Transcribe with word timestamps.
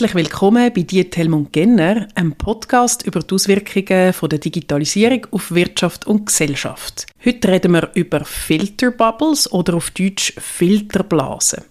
Herzlich 0.00 0.14
willkommen 0.14 0.72
bei 0.72 0.80
«Die 0.80 1.06
Helmut 1.14 1.52
Genner», 1.52 2.08
einem 2.14 2.32
Podcast 2.32 3.06
über 3.06 3.20
die 3.20 3.34
Auswirkungen 3.34 4.14
der 4.30 4.38
Digitalisierung 4.38 5.26
auf 5.30 5.50
Wirtschaft 5.50 6.06
und 6.06 6.24
Gesellschaft. 6.24 7.04
Heute 7.22 7.48
reden 7.48 7.72
wir 7.72 7.90
über 7.92 8.24
Filterbubbles 8.24 9.52
oder 9.52 9.74
auf 9.74 9.90
Deutsch 9.90 10.32
Filterblasen. 10.38 11.64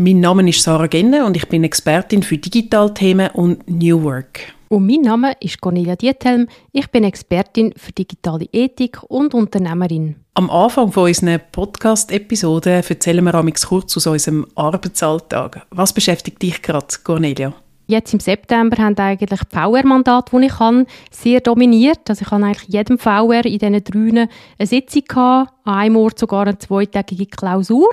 Mein 0.00 0.20
Name 0.20 0.48
ist 0.48 0.62
Sarah 0.62 0.86
Genner 0.86 1.26
und 1.26 1.36
ich 1.36 1.48
bin 1.48 1.64
Expertin 1.64 2.22
für 2.22 2.38
Digitalthemen 2.38 3.30
und 3.32 3.68
New 3.68 4.04
Work. 4.04 4.42
Und 4.68 4.86
mein 4.86 5.00
Name 5.00 5.32
ist 5.40 5.60
Cornelia 5.60 5.96
Diethelm. 5.96 6.46
Ich 6.70 6.88
bin 6.92 7.02
Expertin 7.02 7.74
für 7.76 7.90
digitale 7.90 8.44
Ethik 8.52 9.02
und 9.08 9.34
Unternehmerin. 9.34 10.14
Am 10.34 10.50
Anfang 10.50 10.92
von 10.92 11.08
unserer 11.08 11.38
Podcast-Episode 11.38 12.80
erzählen 12.88 13.24
wir 13.24 13.52
kurz 13.66 13.96
aus 13.96 14.06
unserem 14.06 14.46
Arbeitsalltag. 14.54 15.66
Was 15.70 15.92
beschäftigt 15.92 16.40
dich 16.42 16.62
gerade, 16.62 16.86
Cornelia? 17.02 17.52
Jetzt 17.90 18.12
im 18.12 18.20
September 18.20 18.76
haben 18.82 18.98
eigentlich 18.98 19.40
die 19.40 19.56
VR-Mandate, 19.56 20.38
die 20.38 20.44
ich 20.44 20.58
habe, 20.58 20.84
sehr 21.10 21.40
dominiert. 21.40 22.00
Also 22.10 22.20
ich 22.20 22.30
habe 22.30 22.44
eigentlich 22.44 22.68
jedem 22.68 22.98
VR 22.98 23.46
in 23.46 23.58
diesen 23.58 23.82
drei 23.82 24.28
eine 24.58 24.66
Sitzung 24.66 25.04
gehabt, 25.08 25.54
an 25.64 25.74
einem 25.74 25.96
Ort 25.96 26.18
sogar 26.18 26.42
eine 26.42 26.58
zweitägige 26.58 27.24
Klausur. 27.24 27.88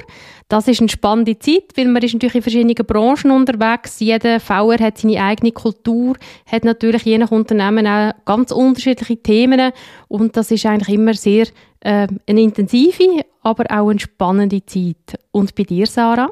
Das 0.49 0.67
ist 0.67 0.81
eine 0.81 0.89
spannende 0.89 1.39
Zeit, 1.39 1.77
weil 1.77 1.87
man 1.87 2.03
ist 2.03 2.11
natürlich 2.11 2.35
in 2.35 2.41
verschiedenen 2.41 2.75
Branchen 2.75 3.31
unterwegs. 3.31 4.01
Jeder 4.01 4.41
VR 4.41 4.79
hat 4.79 4.97
seine 4.97 5.23
eigene 5.23 5.53
Kultur, 5.53 6.17
hat 6.45 6.65
natürlich 6.65 7.03
je 7.03 7.17
nach 7.17 7.31
Unternehmen 7.31 7.87
auch 7.87 8.11
ganz 8.25 8.51
unterschiedliche 8.51 9.23
Themen 9.23 9.71
und 10.09 10.35
das 10.35 10.51
ist 10.51 10.65
eigentlich 10.65 10.93
immer 10.93 11.13
sehr 11.13 11.47
äh, 11.79 12.07
eine 12.27 12.41
intensive, 12.41 13.23
aber 13.43 13.63
auch 13.71 13.87
eine 13.87 13.99
spannende 14.01 14.65
Zeit. 14.65 15.17
Und 15.31 15.55
bei 15.55 15.63
dir, 15.63 15.87
Sarah? 15.87 16.31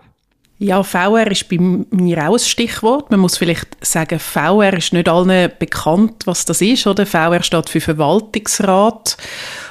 Ja, 0.63 0.81
VR 0.81 1.29
ist 1.29 1.49
bei 1.49 1.57
mir 1.59 2.25
auch 2.25 2.35
ein 2.35 2.39
Stichwort. 2.39 3.11
Man 3.11 3.19
muss 3.19 3.37
vielleicht 3.37 3.67
sagen, 3.85 4.17
VR 4.17 4.71
ist 4.77 4.93
nicht 4.93 5.09
allen 5.09 5.51
bekannt, 5.59 6.23
was 6.23 6.45
das 6.45 6.61
ist. 6.61 6.87
Oder? 6.87 7.05
VR 7.05 7.43
steht 7.43 7.67
für 7.67 7.81
Verwaltungsrat 7.81 9.17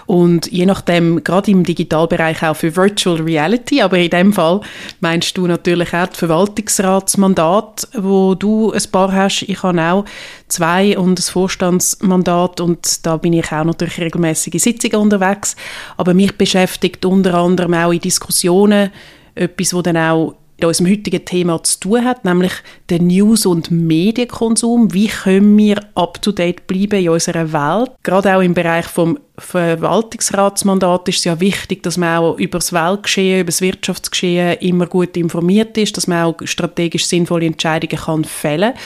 und 0.05 0.53
je 0.53 0.67
nachdem, 0.67 1.25
gerade 1.25 1.51
im 1.51 1.65
Digitalbereich 1.65 2.43
auch 2.43 2.57
für 2.57 2.77
Virtual 2.77 3.17
Reality, 3.23 3.81
aber 3.81 3.97
in 3.97 4.11
dem 4.11 4.33
Fall 4.35 4.61
meinst 5.01 5.35
du 5.39 5.47
natürlich 5.47 5.95
auch 5.95 6.09
das 6.09 6.19
Verwaltungsratsmandat, 6.19 7.89
wo 7.95 8.35
du 8.35 8.73
ein 8.73 8.83
paar 8.93 9.13
hast. 9.13 9.45
Ich 9.48 9.63
habe 9.63 9.81
auch 9.81 10.05
zwei 10.48 10.98
und 10.98 11.19
das 11.19 11.31
Vorstandsmandat 11.31 12.61
und 12.61 13.07
da 13.07 13.17
bin 13.17 13.33
ich 13.33 13.51
auch 13.51 13.65
natürlich 13.65 13.98
regelmäßige 13.98 14.63
Sitzungen 14.63 14.97
unterwegs. 14.97 15.57
Aber 15.97 16.13
mich 16.13 16.37
beschäftigt 16.37 17.03
unter 17.07 17.33
anderem 17.33 17.73
auch 17.73 17.93
in 17.93 18.01
Diskussionen 18.01 18.91
etwas, 19.35 19.73
wo 19.73 19.81
dann 19.81 19.97
auch 19.97 20.35
mit 20.63 20.69
unserem 20.69 20.91
heutigen 20.93 21.25
Thema 21.25 21.63
zu 21.63 21.81
tun 21.81 22.05
hat, 22.05 22.25
nämlich 22.25 22.53
den 22.89 23.09
News- 23.09 23.47
und 23.47 23.71
Medienkonsum. 23.71 24.93
Wie 24.95 25.09
können 25.09 25.59
wir 25.59 25.81
up-to-date 25.95 26.67
bleiben 26.67 27.01
in 27.01 27.09
unserer 27.09 27.53
Welt? 27.53 27.91
Gerade 28.03 28.37
auch 28.37 28.41
im 28.41 28.55
Bereich 28.55 28.87
vom 28.87 29.19
Verwaltungsratsmandat 29.43 31.09
ist 31.09 31.19
es 31.19 31.25
ja 31.25 31.41
wichtig, 31.41 31.83
dass 31.83 31.97
man 31.97 32.19
auch 32.19 32.39
über 32.39 32.59
das 32.59 32.73
Weltgeschehen, 32.73 33.41
über 33.41 33.48
das 33.48 33.61
Wirtschaftsgeschehen 33.61 34.59
immer 34.61 34.87
gut 34.87 35.17
informiert 35.17 35.77
ist, 35.77 35.97
dass 35.97 36.07
man 36.07 36.25
auch 36.25 36.37
strategisch 36.45 37.07
sinnvolle 37.07 37.47
Entscheidungen 37.47 37.98
kann 37.98 38.25
fällen 38.25 38.73
kann 38.73 38.81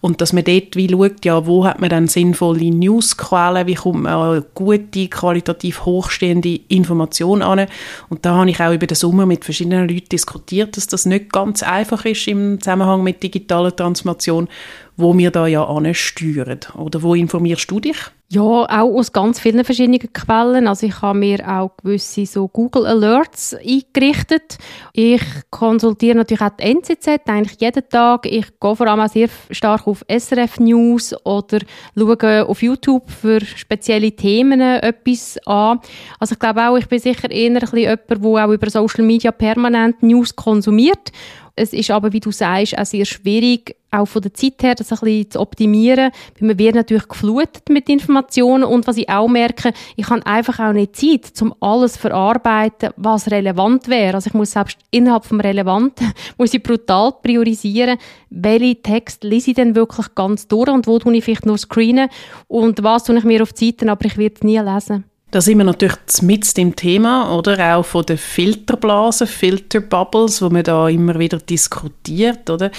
und 0.00 0.20
dass 0.20 0.32
man 0.32 0.44
dort 0.44 0.76
wie 0.76 0.88
schaut, 0.88 1.24
ja, 1.24 1.46
wo 1.46 1.64
hat 1.64 1.80
man 1.80 1.90
dann 1.90 2.08
sinnvolle 2.08 2.70
Newsquellen, 2.70 3.66
wie 3.66 3.74
kommt 3.74 4.04
man 4.04 4.12
an 4.12 4.44
gute, 4.54 5.08
qualitativ 5.08 5.84
hochstehende 5.84 6.60
Informationen 6.68 7.42
an. 7.42 7.66
Und 8.08 8.24
da 8.24 8.34
habe 8.34 8.48
ich 8.50 8.60
auch 8.60 8.72
über 8.72 8.86
den 8.86 8.94
Sommer 8.94 9.26
mit 9.26 9.44
verschiedenen 9.44 9.88
Leuten 9.88 10.08
diskutiert, 10.08 10.76
dass 10.76 10.86
das 10.86 11.04
nicht 11.04 11.32
ganz 11.32 11.62
einfach 11.62 12.04
ist 12.06 12.26
im 12.28 12.60
Zusammenhang 12.60 13.02
mit 13.02 13.22
digitaler 13.22 13.76
Transformation 13.76 14.48
wo 14.96 15.16
wir 15.16 15.30
da 15.30 15.46
ja 15.46 15.64
ansteuern. 15.64 16.60
Oder 16.76 17.02
wo 17.02 17.14
informierst 17.14 17.70
du 17.70 17.80
dich? 17.80 17.96
Ja, 18.32 18.42
auch 18.42 18.66
aus 18.68 19.10
ganz 19.10 19.40
vielen 19.40 19.64
verschiedenen 19.64 20.12
Quellen. 20.12 20.68
Also 20.68 20.86
ich 20.86 21.02
habe 21.02 21.18
mir 21.18 21.40
auch 21.48 21.72
gewisse 21.82 22.26
so 22.26 22.46
Google 22.46 22.86
Alerts 22.86 23.56
eingerichtet. 23.56 24.56
Ich 24.92 25.20
konsultiere 25.50 26.18
natürlich 26.18 26.40
auch 26.40 26.50
die 26.50 26.62
NZZ 26.62 27.08
eigentlich 27.26 27.60
jeden 27.60 27.88
Tag. 27.88 28.26
Ich 28.26 28.46
gehe 28.60 28.76
vor 28.76 28.86
allem 28.86 29.00
auch 29.00 29.08
sehr 29.08 29.28
stark 29.50 29.88
auf 29.88 30.04
SRF 30.08 30.60
News 30.60 31.12
oder 31.24 31.58
schaue 31.96 32.46
auf 32.46 32.62
YouTube 32.62 33.10
für 33.10 33.40
spezielle 33.40 34.12
Themen 34.12 34.60
etwas 34.60 35.36
an. 35.44 35.80
Also 36.20 36.34
ich 36.34 36.38
glaube 36.38 36.68
auch, 36.68 36.76
ich 36.76 36.86
bin 36.86 37.00
sicher 37.00 37.32
eher 37.32 37.50
ein 37.50 37.54
bisschen 37.54 37.78
jemand, 37.78 38.08
der 38.08 38.46
auch 38.46 38.52
über 38.52 38.70
Social 38.70 39.04
Media 39.04 39.32
permanent 39.32 40.04
News 40.04 40.36
konsumiert 40.36 41.10
es 41.56 41.72
ist 41.72 41.90
aber, 41.90 42.12
wie 42.12 42.20
du 42.20 42.30
sagst, 42.30 42.78
auch 42.78 42.84
sehr 42.84 43.04
schwierig, 43.04 43.76
auch 43.90 44.06
von 44.06 44.22
der 44.22 44.34
Zeit 44.34 44.62
her, 44.62 44.74
das 44.74 44.92
ein 44.92 44.98
bisschen 45.00 45.30
zu 45.32 45.40
optimieren, 45.40 46.12
weil 46.38 46.48
man 46.48 46.58
wird 46.58 46.74
natürlich 46.74 47.08
geflutet 47.08 47.68
mit 47.68 47.88
Informationen 47.88 48.64
und 48.64 48.86
was 48.86 48.96
ich 48.96 49.08
auch 49.08 49.28
merke, 49.28 49.72
ich 49.96 50.08
habe 50.08 50.24
einfach 50.26 50.60
auch 50.60 50.72
nicht 50.72 50.96
Zeit, 50.96 51.42
um 51.42 51.54
alles 51.60 51.94
zu 51.94 52.00
verarbeiten, 52.00 52.90
was 52.96 53.30
relevant 53.30 53.88
wäre. 53.88 54.14
Also 54.14 54.28
ich 54.28 54.34
muss 54.34 54.52
selbst 54.52 54.78
innerhalb 54.90 55.24
vom 55.24 55.40
Relevanten, 55.40 56.12
muss 56.38 56.54
ich 56.54 56.62
brutal 56.62 57.12
priorisieren, 57.22 57.98
welche 58.30 58.80
Texte 58.80 59.26
lese 59.26 59.50
ich 59.50 59.56
denn 59.56 59.74
wirklich 59.74 60.14
ganz 60.14 60.46
durch 60.46 60.70
und 60.70 60.86
wo 60.86 60.98
tue 60.98 61.16
ich 61.16 61.24
vielleicht 61.24 61.46
nur 61.46 61.58
screenen 61.58 62.08
und 62.46 62.82
was 62.82 63.04
tue 63.04 63.18
ich 63.18 63.24
mir 63.24 63.42
auf 63.42 63.52
die 63.52 63.74
aber 63.86 64.04
ich 64.04 64.16
werde 64.16 64.34
es 64.36 64.42
nie 64.42 64.58
lesen. 64.58 65.09
Da 65.30 65.40
sind 65.40 65.58
wir 65.58 65.64
natürlich 65.64 65.96
mit 66.22 66.56
dem 66.56 66.74
Thema, 66.74 67.32
oder? 67.36 67.76
Auch 67.76 67.84
von 67.84 68.04
den 68.04 68.18
Filterblasen, 68.18 69.28
Filterbubbles, 69.28 70.42
wo 70.42 70.50
man 70.50 70.64
da 70.64 70.88
immer 70.88 71.16
wieder 71.20 71.38
diskutiert, 71.38 72.50
oder? 72.50 72.72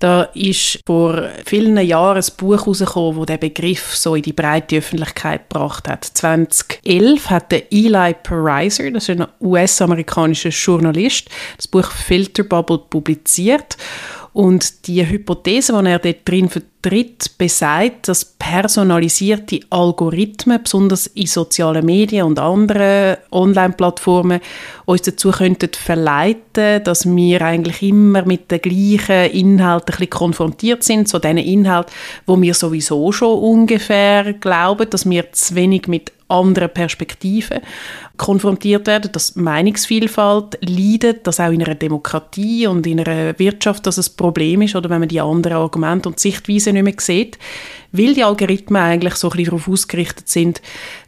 Da 0.00 0.24
ist 0.34 0.80
vor 0.86 1.30
vielen 1.46 1.78
Jahren 1.78 2.22
ein 2.22 2.30
Buch 2.36 2.60
herausgekommen, 2.60 3.16
wo 3.16 3.24
der 3.24 3.38
Begriff 3.38 3.96
so 3.96 4.14
in 4.14 4.22
die 4.22 4.34
breite 4.34 4.76
Öffentlichkeit 4.76 5.48
gebracht 5.48 5.88
hat. 5.88 6.04
2011 6.04 7.30
hat 7.30 7.52
der 7.52 7.72
Eli 7.72 8.14
Pariser, 8.22 8.90
das 8.90 9.08
ist 9.08 9.20
ein 9.20 9.26
US-amerikanischer 9.40 10.50
Journalist, 10.50 11.30
das 11.56 11.68
Buch 11.68 11.90
Filterbubble 11.90 12.78
publiziert. 12.90 13.78
Und 14.34 14.88
die 14.88 15.08
Hypothese, 15.08 15.80
die 15.80 15.88
er 15.88 16.00
dort 16.00 16.28
drin 16.28 16.48
vertritt, 16.48 17.38
besagt, 17.38 18.08
dass 18.08 18.24
personalisierte 18.24 19.60
Algorithmen, 19.70 20.60
besonders 20.60 21.06
in 21.06 21.28
sozialen 21.28 21.86
Medien 21.86 22.26
und 22.26 22.40
anderen 22.40 23.18
Online-Plattformen, 23.30 24.40
uns 24.86 25.02
dazu 25.02 25.30
könnten 25.30 25.70
verleiten, 25.72 26.82
dass 26.82 27.06
wir 27.06 27.42
eigentlich 27.42 27.80
immer 27.80 28.26
mit 28.26 28.50
den 28.50 28.60
gleichen 28.60 29.30
Inhalten 29.30 30.10
konfrontiert 30.10 30.82
sind, 30.82 31.08
so 31.08 31.20
diesen 31.20 31.38
Inhalt, 31.38 31.86
wo 32.26 32.42
wir 32.42 32.54
sowieso 32.54 33.12
schon 33.12 33.38
ungefähr 33.38 34.32
glauben, 34.32 34.90
dass 34.90 35.08
wir 35.08 35.30
zu 35.30 35.54
wenig 35.54 35.86
mit 35.86 36.10
anderen 36.28 36.70
Perspektiven 36.70 37.60
konfrontiert 38.16 38.86
werden, 38.86 39.12
dass 39.12 39.36
Meinungsvielfalt 39.36 40.58
leidet, 40.60 41.26
dass 41.26 41.40
auch 41.40 41.50
in 41.50 41.62
einer 41.62 41.74
Demokratie 41.74 42.66
und 42.66 42.86
in 42.86 43.00
einer 43.00 43.38
Wirtschaft 43.38 43.86
das 43.86 43.98
ein 43.98 44.16
Problem 44.16 44.62
ist 44.62 44.76
oder 44.76 44.88
wenn 44.90 45.00
man 45.00 45.08
die 45.08 45.20
anderen 45.20 45.58
Argumente 45.58 46.08
und 46.08 46.20
Sichtweisen 46.20 46.74
nicht 46.74 46.84
mehr 46.84 46.94
sieht, 46.98 47.38
weil 47.92 48.14
die 48.14 48.24
Algorithmen 48.24 48.80
eigentlich 48.80 49.14
so 49.14 49.28
ein 49.28 49.36
bisschen 49.36 49.44
darauf 49.46 49.68
ausgerichtet 49.68 50.28
sind, 50.28 50.62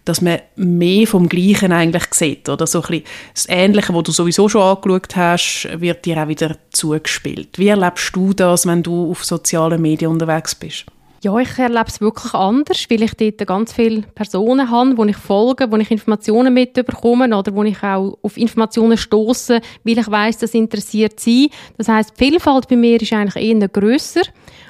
dass 0.05 0.21
man 0.21 0.41
mehr 0.57 1.07
vom 1.07 1.29
Gleichen 1.29 1.73
eigentlich 1.73 2.05
sieht 2.13 2.49
oder 2.49 2.67
so 2.67 2.81
ein 2.83 2.89
bisschen 2.89 3.05
das 3.35 3.49
Ähnliche, 3.49 3.95
was 3.95 4.03
du 4.05 4.13
sowieso 4.13 4.49
schon 4.49 4.63
angeschaut 4.63 5.17
hast, 5.17 5.69
wird 5.81 6.05
dir 6.05 6.23
auch 6.23 6.29
wieder 6.29 6.57
zugespielt. 6.71 7.59
Wie 7.59 7.69
erlebst 7.69 8.15
du 8.15 8.33
das, 8.33 8.67
wenn 8.67 8.83
du 8.83 9.11
auf 9.11 9.25
sozialen 9.25 9.81
Medien 9.81 10.11
unterwegs 10.11 10.55
bist? 10.55 10.87
Ja, 11.27 11.37
ich 11.39 11.59
erlebe 11.59 11.87
es 11.89 12.01
wirklich 12.01 12.35
anders, 12.35 12.87
weil 12.89 13.03
ich 13.03 13.15
dort 13.15 13.45
ganz 13.49 13.73
viele 13.73 14.03
Personen 14.03 14.71
habe, 14.71 14.97
wo 14.97 15.05
ich 15.07 15.17
folge, 15.17 15.73
wo 15.73 15.77
ich 15.77 15.91
Informationen 15.91 16.55
mitbekomme 16.55 17.37
oder 17.37 17.53
wo 17.53 17.65
ich 17.65 17.83
auch 17.83 18.17
auf 18.23 18.37
Informationen 18.37 18.97
stoße, 18.97 19.61
weil 19.83 19.99
ich 19.99 20.09
weiß, 20.09 20.39
das 20.39 20.55
interessiert 20.55 21.19
sie. 21.19 21.51
Das 21.79 21.89
heißt, 21.89 22.13
die 22.17 22.25
Vielfalt 22.25 22.69
bei 22.69 22.77
mir 22.77 23.03
ist 23.03 23.13
eigentlich 23.13 23.45
eher 23.45 23.67
grösser, 23.67 24.21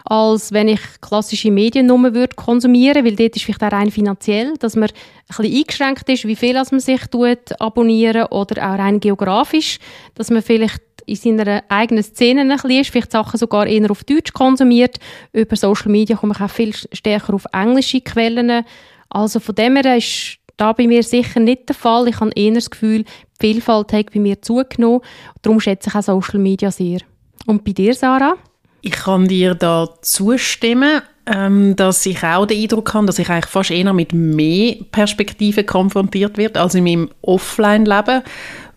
als 0.06 0.50
wenn 0.50 0.69
ich 0.69 0.81
klassische 1.03 1.50
Medien 1.50 1.88
nur 1.88 2.14
würde 2.14 2.35
konsumieren, 2.37 3.05
weil 3.05 3.17
dort 3.17 3.37
ist 3.37 3.44
vielleicht 3.44 3.62
auch 3.62 3.73
rein 3.73 3.91
finanziell, 3.91 4.55
dass 4.56 4.76
man 4.76 4.88
ein 4.88 4.94
bisschen 5.29 5.58
eingeschränkt 5.58 6.08
ist, 6.08 6.25
wie 6.25 6.37
viel 6.37 6.55
man 6.55 6.81
sich 6.81 7.06
tut, 7.08 7.61
abonnieren 7.61 8.29
oder 8.31 8.67
auch 8.67 8.79
rein 8.79 8.99
geografisch, 8.99 9.79
dass 10.14 10.31
man 10.31 10.41
vielleicht 10.41 10.86
in 11.06 11.17
seiner 11.17 11.62
eigenen 11.69 12.03
Szene 12.03 12.43
ein 12.43 12.49
bisschen 12.49 12.70
ist, 12.70 12.91
vielleicht 12.91 13.12
Sachen 13.12 13.38
sogar 13.38 13.67
eher 13.67 13.91
auf 13.91 14.05
Deutsch 14.05 14.32
konsumiert. 14.32 14.99
Über 15.32 15.56
Social 15.56 15.91
Media 15.91 16.17
komme 16.17 16.35
ich 16.37 16.43
auch 16.43 16.50
viel 16.50 16.75
stärker 16.75 17.35
auf 17.35 17.47
englische 17.53 18.00
Quellen. 18.00 18.64
Also 19.08 19.41
von 19.41 19.55
dem 19.55 19.76
her 19.76 19.97
ist 19.97 20.38
da 20.56 20.73
bei 20.73 20.87
mir 20.87 21.03
sicher 21.03 21.41
nicht 21.41 21.69
der 21.69 21.76
Fall. 21.76 22.08
Ich 22.08 22.20
habe 22.20 22.32
eher 22.35 22.55
das 22.55 22.70
Gefühl, 22.70 23.05
die 23.05 23.47
Vielfalt 23.53 23.93
hat 23.93 24.12
bei 24.12 24.20
mir 24.20 24.43
zugenommen. 24.43 25.00
Darum 25.43 25.61
schätze 25.61 25.91
ich 25.91 25.94
auch 25.94 26.03
Social 26.03 26.41
Media 26.41 26.70
sehr. 26.70 27.00
Und 27.47 27.64
bei 27.64 27.73
dir, 27.73 27.94
Sarah? 27.94 28.35
Ich 28.82 28.93
kann 28.93 29.29
dir 29.29 29.55
da 29.55 29.88
zustimmen, 30.00 31.03
ähm, 31.26 31.75
dass 31.76 32.06
ich 32.06 32.23
auch 32.23 32.47
den 32.47 32.62
Eindruck 32.62 32.94
habe, 32.94 33.06
dass 33.06 33.19
ich 33.19 33.29
eigentlich 33.29 33.47
fast 33.47 33.70
eher 33.70 33.93
mit 33.93 34.12
mehr 34.12 34.76
Perspektiven 34.93 35.67
konfrontiert 35.67 36.38
werde 36.38 36.61
als 36.61 36.75
in 36.75 36.85
meinem 36.85 37.11
Offline-Leben 37.23 38.23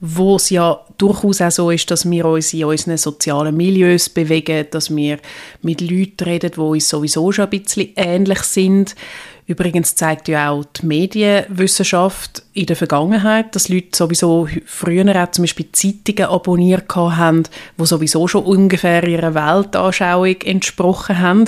wo 0.02 0.38
es 0.38 0.50
ja 0.50 0.80
durchaus 0.98 1.42
auch 1.42 1.52
so 1.52 1.72
ist, 1.72 1.92
dass 1.92 2.10
wir 2.10 2.26
uns 2.26 2.54
in 2.54 2.66
unseren 2.66 2.98
sozialen 2.98 3.56
Milieus 3.56 4.10
bewegen, 4.10 4.68
dass 4.72 4.96
wir 4.96 5.20
mit 5.62 5.82
Leuten 5.82 6.24
reden, 6.24 6.52
die 6.56 6.60
uns 6.60 6.88
sowieso 6.88 7.32
schon 7.32 7.46
ein 7.46 7.50
bisschen 7.50 7.90
ähnlich 7.96 8.40
sind. 8.40 8.96
Übrigens 9.46 9.96
zeigt 9.96 10.28
ja 10.28 10.52
auch 10.52 10.64
die 10.64 10.86
Medienwissenschaft 10.86 12.44
in 12.54 12.68
der 12.68 12.76
Vergangenheit, 12.76 13.56
dass 13.56 13.68
Leute 13.68 13.90
sowieso 13.94 14.48
früher 14.66 15.24
auch 15.24 15.32
zum 15.32 15.44
Beispiel 15.44 15.72
Zeitungen 15.72 16.30
abonniert 16.30 16.96
haben, 16.96 17.44
die 17.78 17.86
sowieso 17.86 18.28
schon 18.28 18.46
ungefähr 18.46 19.04
ihrer 19.06 19.34
Weltanschauung 19.34 20.40
entsprochen 20.44 21.20
haben. 21.20 21.46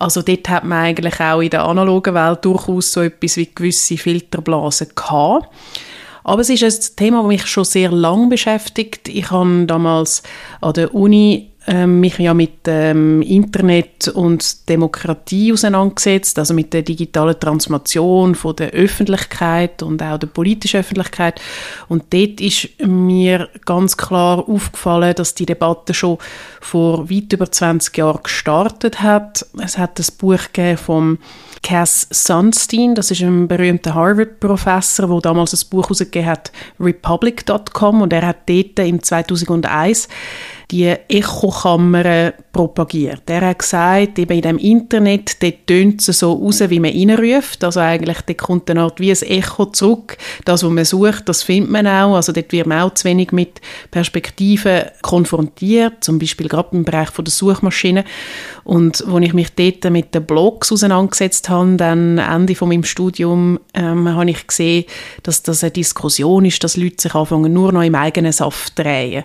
Also 0.00 0.22
dort 0.22 0.48
hat 0.48 0.64
man 0.64 0.78
eigentlich 0.78 1.20
auch 1.20 1.40
in 1.40 1.50
der 1.50 1.64
analogen 1.64 2.14
Welt 2.14 2.44
durchaus 2.44 2.92
so 2.92 3.02
etwas 3.02 3.36
wie 3.36 3.48
gewisse 3.54 3.96
Filterblasen 3.96 4.88
gehabt. 4.96 5.48
Aber 6.28 6.42
es 6.42 6.50
ist 6.50 6.62
ein 6.62 6.96
Thema, 6.96 7.22
das 7.22 7.28
mich 7.28 7.46
schon 7.46 7.64
sehr 7.64 7.90
lange 7.90 8.28
beschäftigt. 8.28 9.08
Ich 9.08 9.30
habe 9.30 9.64
damals 9.64 10.22
an 10.60 10.74
der 10.74 10.94
Uni 10.94 11.47
ähm, 11.68 12.00
mich 12.00 12.18
ja 12.18 12.32
mit 12.32 12.60
ähm, 12.66 13.20
Internet 13.20 14.08
und 14.08 14.68
Demokratie 14.70 15.52
auseinandergesetzt, 15.52 16.38
also 16.38 16.54
mit 16.54 16.72
der 16.72 16.80
digitalen 16.80 17.38
Transformation 17.38 18.34
von 18.34 18.56
der 18.56 18.70
Öffentlichkeit 18.70 19.82
und 19.82 20.02
auch 20.02 20.18
der 20.18 20.28
politischen 20.28 20.80
Öffentlichkeit. 20.80 21.40
Und 21.88 22.04
dort 22.10 22.40
ist 22.40 22.68
mir 22.80 23.50
ganz 23.66 23.98
klar 23.98 24.48
aufgefallen, 24.48 25.14
dass 25.14 25.34
die 25.34 25.44
Debatte 25.46 25.92
schon 25.92 26.16
vor 26.60 27.10
weit 27.10 27.32
über 27.34 27.52
20 27.52 27.96
Jahren 27.98 28.22
gestartet 28.22 29.02
hat. 29.02 29.44
Es 29.62 29.76
hat 29.76 29.98
das 29.98 30.10
Buch 30.10 30.38
vom 30.76 31.18
Cass 31.62 32.06
Sunstein, 32.10 32.94
das 32.94 33.10
ist 33.10 33.20
ein 33.20 33.48
berühmter 33.48 33.94
Harvard-Professor, 33.94 35.08
der 35.08 35.20
damals 35.20 35.52
ein 35.52 35.68
Buch 35.68 35.84
herausgegeben 35.84 36.28
hat, 36.28 36.52
Republic.com, 36.80 38.02
und 38.02 38.12
er 38.12 38.26
hat 38.26 38.48
dort 38.48 38.78
im 38.78 39.02
2001 39.02 40.08
die 40.70 40.94
Echokammer 41.08 42.32
propagiert. 42.52 43.22
Er 43.26 43.40
hat 43.48 43.60
gesagt, 43.60 44.18
eben 44.18 44.34
in 44.34 44.42
dem 44.42 44.58
Internet, 44.58 45.42
dort 45.42 45.66
tönt 45.66 46.06
es 46.06 46.18
so 46.18 46.32
raus, 46.32 46.60
wie 46.68 46.80
man 46.80 46.90
reinruft. 46.90 47.64
Also 47.64 47.80
eigentlich, 47.80 48.20
dort 48.20 48.38
kommt 48.38 48.70
eine 48.70 48.82
Art 48.82 49.00
wie 49.00 49.10
ein 49.10 49.22
Echo 49.22 49.66
zurück. 49.66 50.18
Das, 50.44 50.62
was 50.62 50.70
man 50.70 50.84
sucht, 50.84 51.28
das 51.28 51.42
findet 51.42 51.70
man 51.70 51.86
auch. 51.86 52.16
Also 52.16 52.32
dort 52.32 52.52
wird 52.52 52.66
man 52.66 52.82
auch 52.82 52.92
zu 52.92 53.04
wenig 53.04 53.32
mit 53.32 53.62
Perspektiven 53.90 54.82
konfrontiert, 55.00 56.04
zum 56.04 56.18
Beispiel 56.18 56.48
gerade 56.48 56.76
im 56.76 56.84
Bereich 56.84 57.10
der 57.10 57.30
Suchmaschinen. 57.30 58.04
Und 58.68 59.02
als 59.08 59.24
ich 59.24 59.32
mich 59.32 59.54
dort 59.54 59.90
mit 59.90 60.14
den 60.14 60.26
Blogs 60.26 60.70
auseinandergesetzt 60.70 61.48
habe, 61.48 61.76
dann 61.76 62.18
Ende 62.18 62.54
von 62.54 62.68
meinem 62.68 62.84
Studium, 62.84 63.58
ähm, 63.72 64.06
habe 64.10 64.28
ich 64.28 64.46
gesehen, 64.46 64.84
dass 65.22 65.42
das 65.42 65.64
eine 65.64 65.70
Diskussion 65.70 66.44
ist, 66.44 66.62
dass 66.62 66.76
Leute 66.76 67.00
sich 67.00 67.14
anfangen, 67.14 67.50
nur 67.54 67.72
noch 67.72 67.80
im 67.82 67.94
eigenen 67.94 68.30
Saft 68.30 68.78
drehen. 68.78 69.24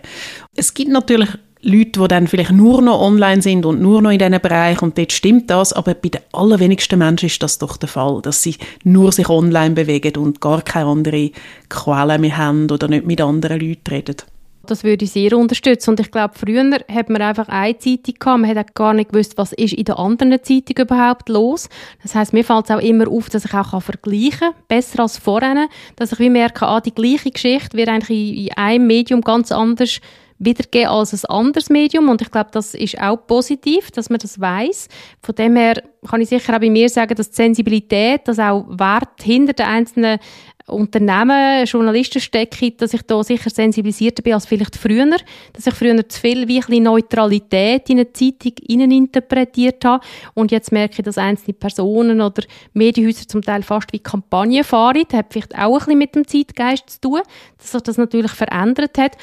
Es 0.56 0.74
gibt 0.74 0.92
natürlich 0.92 1.28
Leute, 1.62 2.00
die 2.00 2.08
dann 2.08 2.28
vielleicht 2.28 2.54
nur 2.54 2.82
noch 2.82 3.02
online 3.02 3.42
sind 3.42 3.66
und 3.66 3.82
nur 3.82 4.02
noch 4.02 4.12
in 4.12 4.20
diesen 4.20 4.40
Bereich 4.40 4.82
und 4.82 4.98
dort 4.98 5.12
stimmt 5.12 5.50
das, 5.50 5.74
aber 5.74 5.94
bei 5.94 6.08
den 6.08 6.22
allerwenigsten 6.32 7.00
Menschen 7.00 7.26
ist 7.26 7.44
das 7.44 7.58
doch 7.58 7.76
der 7.76 7.90
Fall, 7.90 8.22
dass 8.22 8.44
sie 8.44 8.56
nur 8.86 9.12
sich 9.12 9.28
online 9.28 9.76
bewegen 9.76 10.24
und 10.24 10.40
gar 10.40 10.62
keine 10.62 10.86
andere 10.86 11.32
Quellen 11.68 12.22
mehr 12.22 12.38
haben 12.38 12.72
oder 12.72 12.88
nicht 12.88 13.06
mit 13.06 13.20
anderen 13.20 13.60
Leuten 13.60 13.90
reden. 13.90 14.16
Das 14.66 14.84
würde 14.84 15.04
ich 15.04 15.12
sehr 15.12 15.38
unterstützen. 15.38 15.92
Und 15.92 16.00
ich 16.00 16.10
glaube, 16.10 16.36
früher 16.38 16.64
hat 16.90 17.10
man 17.10 17.22
einfach 17.22 17.50
eine 17.50 17.78
Zeitung 17.78 18.16
gehabt. 18.18 18.42
Man 18.42 18.56
hat 18.56 18.76
gar 18.76 18.94
nicht 18.94 19.12
gewusst, 19.12 19.38
was 19.38 19.52
ist 19.54 19.74
in 19.74 19.84
der 19.84 20.00
anderen 20.00 20.42
Zeitung 20.42 20.78
überhaupt 20.78 21.28
los. 21.28 21.68
Das 22.02 22.16
heißt, 22.16 22.32
mir 22.32 22.46
fällt 22.46 22.66
es 22.66 22.72
auch 22.72 22.80
immer 22.80 23.10
auf, 23.10 23.30
dass 23.30 23.46
ich 23.46 23.54
auch 23.54 23.82
vergleichen 23.82 24.40
kann, 24.40 24.54
besser 24.70 25.02
als 25.02 25.18
vorher. 25.18 25.68
Dass 25.98 26.14
ich 26.14 26.20
wie 26.20 26.30
merke, 26.30 26.66
ah, 26.66 26.80
die 26.80 26.96
gleiche 26.96 27.32
Geschichte 27.32 27.76
wird 27.76 27.90
eigentlich 27.90 28.38
in 28.38 28.54
einem 28.54 28.88
Medium 28.88 29.22
ganz 29.22 29.52
anders 29.52 30.00
wiedergeben 30.46 30.90
als 30.90 31.14
ein 31.14 31.30
anderes 31.30 31.70
Medium 31.70 32.10
und 32.10 32.22
ich 32.22 32.32
glaube, 32.32 32.50
das 32.52 32.74
ist 32.74 33.00
auch 33.00 33.18
positiv, 33.18 33.92
dass 33.92 34.10
man 34.10 34.20
das 34.20 34.40
weiß. 34.40 34.88
Von 35.22 35.36
dem 35.36 35.56
her 35.56 35.82
kann 36.08 36.22
ich 36.22 36.30
sicher 36.30 36.56
auch 36.56 36.60
bei 36.60 36.70
mir 36.70 36.90
sagen, 36.90 37.16
dass 37.16 37.30
die 37.30 37.36
Sensibilität, 37.36 38.28
dass 38.28 38.40
auch 38.40 38.66
Wert 38.68 39.22
hinter 39.22 39.54
den 39.54 39.66
einzelnen 39.66 40.20
Unternehmen, 40.68 41.66
Journalisten 41.66 42.22
stecke, 42.22 42.72
dass 42.72 42.94
ich 42.94 43.02
da 43.02 43.22
sicher 43.24 43.50
sensibilisierter 43.50 44.24
bin 44.24 44.34
als 44.34 44.46
vielleicht 44.46 44.78
früher, 44.78 45.18
dass 45.52 45.68
ich 45.68 45.74
früher 45.74 46.08
zu 46.08 46.22
viel 46.22 46.48
wie 46.48 46.62
ein 46.62 46.84
Neutralität 46.84 47.90
in 47.90 48.00
eine 48.00 48.14
Zeitung 48.14 48.54
interpretiert 48.68 49.84
habe. 49.84 50.06
Und 50.34 50.52
jetzt 50.52 50.72
merke 50.72 50.96
ich, 51.00 51.04
dass 51.04 51.18
einzelne 51.18 51.54
Personen 51.54 52.22
oder 52.22 52.44
Medienhäuser 52.74 53.28
zum 53.28 53.42
Teil 53.42 53.64
fast 53.64 53.92
wie 53.92 54.00
Kampagnen 54.00 54.64
fahren, 54.64 55.04
das 55.10 55.20
hat 55.20 55.34
vielleicht 55.34 55.56
auch 55.58 55.74
ein 55.74 55.80
bisschen 55.80 55.98
mit 55.98 56.16
dem 56.16 56.28
Zeitgeist 56.28 56.90
zu 56.90 57.02
tun, 57.02 57.22
dass 57.58 57.72
sich 57.72 57.82
das 57.82 57.98
natürlich 57.98 58.32
verändert 58.32 58.98
hat 58.98 59.18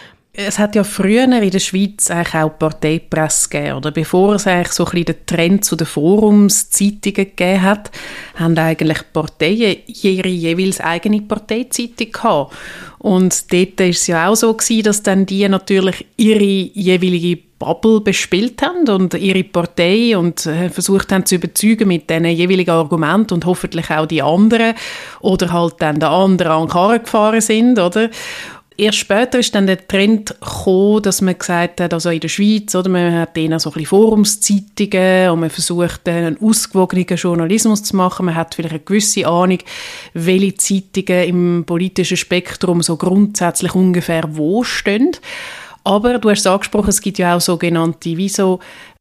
es 0.46 0.58
hat 0.58 0.74
ja 0.74 0.84
früher 0.84 1.24
in 1.24 1.50
der 1.50 1.58
Schweiz 1.58 2.10
eigentlich 2.10 2.34
auch 2.34 2.58
Parteipresse 2.58 3.48
gegeben, 3.48 3.76
oder 3.76 3.90
bevor 3.90 4.34
es 4.34 4.46
eigentlich 4.46 4.72
so 4.72 4.84
ein 4.84 4.90
bisschen 4.90 5.04
den 5.06 5.26
Trend 5.26 5.64
zu 5.64 5.76
den 5.76 5.86
Forumszeitungen 5.86 7.14
gegeben 7.14 7.62
hat, 7.62 7.90
haben 8.36 8.58
eigentlich 8.58 8.98
Parteien 9.12 9.76
ihre 9.86 10.28
jeweils 10.28 10.80
eigene 10.80 11.22
Parteizeitung 11.22 12.12
gehabt. 12.12 12.54
Und 12.98 13.52
dort 13.52 13.80
war 13.80 13.86
es 13.86 14.06
ja 14.06 14.28
auch 14.28 14.36
so 14.36 14.52
gewesen, 14.52 14.82
dass 14.82 15.02
dann 15.02 15.26
die 15.26 15.48
natürlich 15.48 16.06
ihre 16.16 16.44
jeweilige 16.44 17.42
Bubble 17.58 18.00
bespielt 18.00 18.62
haben 18.62 18.88
und 18.88 19.14
ihre 19.14 19.44
Partei 19.44 20.16
und 20.16 20.46
äh, 20.46 20.70
versucht 20.70 21.12
haben 21.12 21.26
zu 21.26 21.34
überzeugen 21.34 21.88
mit 21.88 22.08
diesen 22.08 22.24
jeweiligen 22.24 22.70
Argumenten 22.70 23.34
und 23.34 23.44
hoffentlich 23.44 23.90
auch 23.90 24.06
die 24.06 24.22
anderen 24.22 24.74
oder 25.20 25.52
halt 25.52 25.74
dann 25.78 26.00
der 26.00 26.10
anderen 26.10 26.52
an 26.52 26.68
Karren 26.68 27.02
gefahren 27.02 27.40
sind, 27.42 27.78
oder? 27.78 28.08
Erst 28.80 28.98
später 28.98 29.38
ist 29.38 29.54
dann 29.54 29.66
der 29.66 29.86
Trend 29.86 30.34
gekommen, 30.40 31.02
dass 31.02 31.20
man 31.20 31.38
gesagt 31.38 31.80
hat, 31.80 31.92
also 31.92 32.10
in 32.10 32.20
der 32.20 32.28
Schweiz, 32.28 32.74
oder, 32.74 32.88
man 32.88 33.12
hat 33.12 33.36
denen 33.36 33.58
so 33.58 33.70
ein 33.70 33.74
bisschen 33.74 33.88
Forumszeitungen 33.88 35.30
und 35.30 35.40
man 35.40 35.50
versucht, 35.50 36.08
einen 36.08 36.40
ausgewogenen 36.40 37.06
Journalismus 37.06 37.82
zu 37.82 37.96
machen. 37.96 38.26
Man 38.26 38.34
hat 38.34 38.54
vielleicht 38.54 38.74
eine 38.74 38.82
gewisse 38.82 39.26
Ahnung, 39.26 39.58
welche 40.14 40.54
Zeitungen 40.54 41.28
im 41.28 41.64
politischen 41.66 42.16
Spektrum 42.16 42.82
so 42.82 42.96
grundsätzlich 42.96 43.74
ungefähr 43.74 44.24
wo 44.36 44.64
stehen. 44.64 45.12
Aber 45.82 46.18
du 46.18 46.28
hast 46.28 46.40
es 46.40 46.46
angesprochen, 46.46 46.90
es 46.90 47.00
gibt 47.00 47.18
ja 47.18 47.36
auch 47.36 47.40
sogenannte, 47.40 48.16
wie 48.16 48.30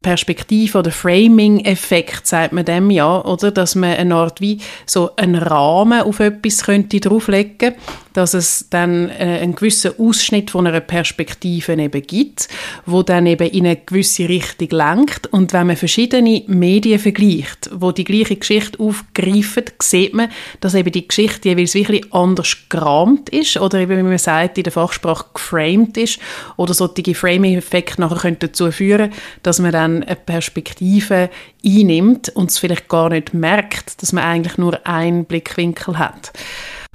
Perspektive 0.01 0.77
oder 0.77 0.91
Framing-Effekt, 0.91 2.25
sagt 2.25 2.53
man 2.53 2.63
dem 2.63 2.89
ja, 2.89 3.21
oder? 3.25 3.51
Dass 3.51 3.75
man 3.75 3.97
eine 3.97 4.15
Art 4.15 4.39
wie 4.39 4.61
so 4.85 5.13
einen 5.17 5.35
Rahmen 5.35 6.01
auf 6.03 6.21
etwas 6.21 6.63
könnte 6.63 7.01
drauflegen, 7.01 7.75
dass 8.19 8.33
es 8.33 8.65
dann 8.69 9.07
äh, 9.07 9.39
einen 9.41 9.55
gewissen 9.55 9.93
Ausschnitt 9.97 10.51
von 10.51 10.67
einer 10.67 10.81
Perspektive 10.81 11.71
eben 11.71 12.01
gibt, 12.01 12.49
wo 12.85 13.01
dann 13.01 13.25
eben 13.27 13.49
in 13.49 13.65
eine 13.65 13.77
gewisse 13.77 14.27
Richtung 14.27 14.67
lenkt. 14.71 15.27
Und 15.27 15.53
wenn 15.53 15.67
man 15.67 15.77
verschiedene 15.77 16.43
Medien 16.47 16.99
vergleicht, 16.99 17.69
wo 17.71 17.93
die 17.93 18.03
gleiche 18.03 18.35
Geschichte 18.35 18.77
aufgreifen, 18.77 19.63
sieht 19.81 20.13
man, 20.13 20.29
dass 20.59 20.73
eben 20.73 20.91
die 20.91 21.07
Geschichte 21.07 21.47
jeweils 21.47 21.75
wirklich 21.75 22.13
anders 22.13 22.57
gerahmt 22.67 23.29
ist 23.29 23.55
oder 23.55 23.79
eben, 23.79 23.97
wie 23.97 24.03
man 24.03 24.17
sagt, 24.17 24.57
in 24.57 24.65
der 24.65 24.73
Fachsprache 24.73 25.27
geframed 25.33 25.95
ist 25.95 26.19
oder 26.57 26.73
solche 26.73 27.15
Framing-Effekte 27.15 28.01
nachher 28.01 28.31
dazu 28.31 28.69
führen, 28.69 29.13
dass 29.43 29.59
man 29.59 29.71
dann 29.71 30.03
eine 30.03 30.17
Perspektive 30.17 31.29
einnimmt 31.63 32.27
und 32.35 32.51
es 32.51 32.57
vielleicht 32.57 32.89
gar 32.89 33.07
nicht 33.07 33.33
merkt, 33.33 34.01
dass 34.01 34.11
man 34.11 34.25
eigentlich 34.25 34.57
nur 34.57 34.85
einen 34.85 35.23
Blickwinkel 35.23 35.97
hat. 35.97 36.33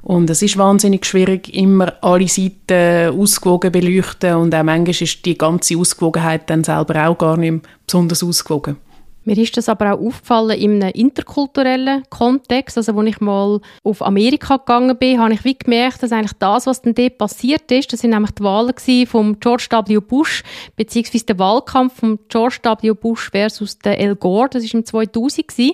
Und 0.05 0.29
es 0.29 0.43
ist 0.43 0.59
wahnsinnig 0.59 1.07
schwierig, 1.07 1.55
immer 1.55 1.95
alle 2.03 2.29
Seiten 2.29 3.19
ausgewogen 3.19 3.73
beleuchten 3.73 4.35
und 4.35 4.55
auch 4.55 4.63
manchmal 4.63 4.91
ist 4.91 5.25
die 5.25 5.39
ganze 5.39 5.79
Ausgewogenheit 5.79 6.51
dann 6.51 6.63
selber 6.63 7.09
auch 7.09 7.17
gar 7.17 7.39
nicht 7.39 7.65
besonders 7.87 8.23
ausgewogen. 8.23 8.77
Mir 9.25 9.39
ist 9.39 9.57
das 9.57 9.71
aber 9.71 9.95
auch 9.95 10.01
aufgefallen 10.01 10.59
in 10.59 10.83
einem 10.83 10.93
interkulturellen 10.93 12.03
Kontext. 12.11 12.77
Also, 12.77 12.93
als 12.93 13.09
ich 13.09 13.21
mal 13.23 13.59
auf 13.83 14.03
Amerika 14.03 14.59
gegangen 14.59 14.99
bin, 14.99 15.19
habe 15.19 15.33
ich 15.33 15.45
wie 15.47 15.57
gemerkt, 15.57 16.03
dass 16.03 16.13
eigentlich 16.13 16.39
das, 16.39 16.67
was 16.67 16.83
dann 16.83 16.95
dort 16.95 17.17
passiert 17.17 17.73
ist, 17.73 17.91
das 17.91 18.01
sind 18.01 18.11
nämlich 18.11 18.33
die 18.33 18.43
Wahlen 18.43 18.75
von 19.07 19.41
George 19.41 19.69
W. 19.71 20.01
Bush, 20.01 20.43
beziehungsweise 20.77 21.25
der 21.25 21.39
Wahlkampf 21.39 22.01
von 22.01 22.19
George 22.29 22.59
W. 22.63 22.93
Bush 22.93 23.31
versus 23.31 23.79
der 23.79 23.99
Al 23.99 24.17
Gore, 24.17 24.51
das 24.51 24.65
war 24.65 24.75
im 24.75 24.85
2000 24.85 25.49
gewesen. 25.49 25.73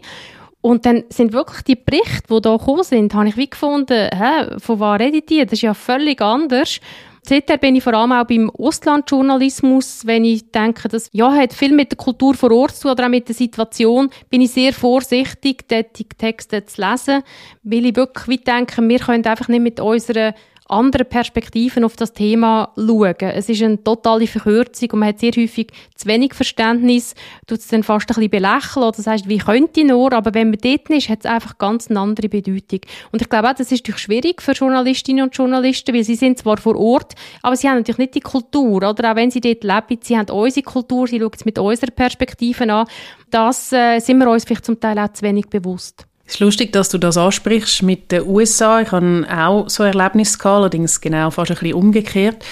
Und 0.63 0.85
dann 0.85 1.05
sind 1.09 1.33
wirklich 1.33 1.63
die 1.63 1.77
Berichte, 1.77 2.35
die 2.35 2.41
da 2.41 2.57
gekommen 2.57 2.83
sind, 2.83 3.15
habe 3.15 3.29
ich 3.29 3.37
wie 3.37 3.49
gefunden, 3.49 4.09
hä, 4.13 4.59
von 4.59 4.81
was 4.81 5.01
redet 5.01 5.31
die? 5.31 5.43
Das 5.45 5.55
ist 5.55 5.63
ja 5.63 5.75
völlig 5.75 6.21
anders. 6.21 6.81
Seither 7.23 7.59
bin 7.59 7.77
ich 7.77 7.85
vor 7.85 7.95
allem 7.95 8.13
auch 8.13 8.25
beim 8.25 8.51
Auslandjournalismus, 8.51 10.07
wenn 10.07 10.25
ich 10.25 10.51
denke, 10.51 10.89
das 10.89 11.11
ja, 11.13 11.33
hat 11.33 11.53
viel 11.53 11.73
mit 11.73 11.93
der 11.93 11.99
Kultur 11.99 12.35
vor 12.35 12.51
Ort 12.51 12.75
zu 12.75 12.83
tun 12.83 12.91
oder 12.93 13.05
auch 13.05 13.11
mit 13.11 13.29
der 13.29 13.35
Situation, 13.35 14.11
bin 14.31 14.41
ich 14.41 14.53
sehr 14.53 14.73
vorsichtig, 14.73 15.69
dort 15.69 15.99
die 15.99 16.05
Texte 16.05 16.65
zu 16.65 16.81
lesen, 16.81 17.23
weil 17.63 17.87
ich 17.87 17.97
wirklich 17.97 18.45
denke, 18.45 18.87
wir 18.89 18.99
können 18.99 19.25
einfach 19.27 19.49
nicht 19.49 19.63
mit 19.63 19.81
unserer 19.81 20.35
andere 20.71 21.05
Perspektiven 21.05 21.85
auf 21.85 21.97
das 21.97 22.13
Thema 22.13 22.73
schauen. 22.77 23.15
Es 23.21 23.49
ist 23.49 23.63
eine 23.63 23.83
totale 23.83 24.27
Verkürzung 24.27 24.91
und 24.93 24.99
man 25.01 25.09
hat 25.11 25.21
sehr 25.21 25.33
häufig 25.33 25.69
zu 25.95 26.07
wenig 26.07 26.35
Verständnis, 26.35 27.15
tut 27.47 27.59
es 27.59 27.69
dann 27.69 27.83
fast 27.83 28.11
ein 28.11 28.15
bisschen 28.15 28.31
belächeln 28.31 28.85
oder 28.85 29.03
sagt, 29.03 29.29
wie 29.29 29.39
könnte 29.39 29.81
ich 29.81 29.87
nur, 29.87 30.13
aber 30.13 30.35
wenn 30.35 30.51
man 30.51 30.59
dort 30.63 30.89
ist, 30.91 31.09
hat 31.09 31.21
es 31.21 31.31
einfach 31.31 31.59
ganz 31.59 31.91
eine 31.91 32.01
andere 32.01 32.29
Bedeutung. 32.29 32.81
Und 33.13 33.23
ich 33.23 33.29
glaube 33.29 33.49
auch, 33.49 33.55
das 33.55 33.73
ist 33.73 33.81
natürlich 33.81 34.03
schwierig 34.03 34.43
für 34.43 34.53
Journalistinnen 34.53 35.25
und 35.25 35.37
Journalisten, 35.37 35.95
weil 35.95 36.05
sie 36.05 36.15
sind 36.15 36.39
zwar 36.39 36.59
vor 36.59 36.77
Ort, 36.77 37.15
aber 37.43 37.57
sie 37.57 37.69
haben 37.69 37.79
natürlich 37.79 37.99
nicht 37.99 38.15
die 38.15 38.21
Kultur, 38.21 38.89
oder 38.89 39.13
auch 39.13 39.17
wenn 39.17 39.31
sie 39.31 39.41
dort 39.41 39.65
leben, 39.65 40.01
sie 40.03 40.17
haben 40.17 40.31
unsere 40.31 40.65
Kultur, 40.65 41.07
sie 41.07 41.19
schauen 41.19 41.33
es 41.35 41.45
mit 41.45 41.59
unserer 41.59 41.91
Perspektive 41.91 42.73
an. 42.73 42.87
Das 43.31 43.73
äh, 43.73 43.99
sind 44.01 44.19
wir 44.19 44.31
uns 44.31 44.45
vielleicht 44.45 44.65
zum 44.65 44.81
Teil 44.81 44.99
auch 44.99 45.13
zu 45.13 45.23
wenig 45.23 45.49
bewusst. 45.49 46.07
Es 46.31 46.37
ist 46.37 46.41
lustig, 46.43 46.73
dass 46.73 46.89
du 46.89 46.99
das 46.99 47.17
ansprichst 47.17 47.83
mit 47.83 48.13
den 48.13 48.25
USA. 48.25 48.81
Ich 48.81 48.93
hatte 48.93 49.27
auch 49.37 49.69
so 49.69 49.83
Erlebnisse 49.83 50.39
gehabt, 50.39 50.59
allerdings 50.59 51.01
genau 51.01 51.29
fast 51.33 51.51
ein 51.51 51.57
bisschen 51.57 51.75
umgekehrt. 51.75 52.45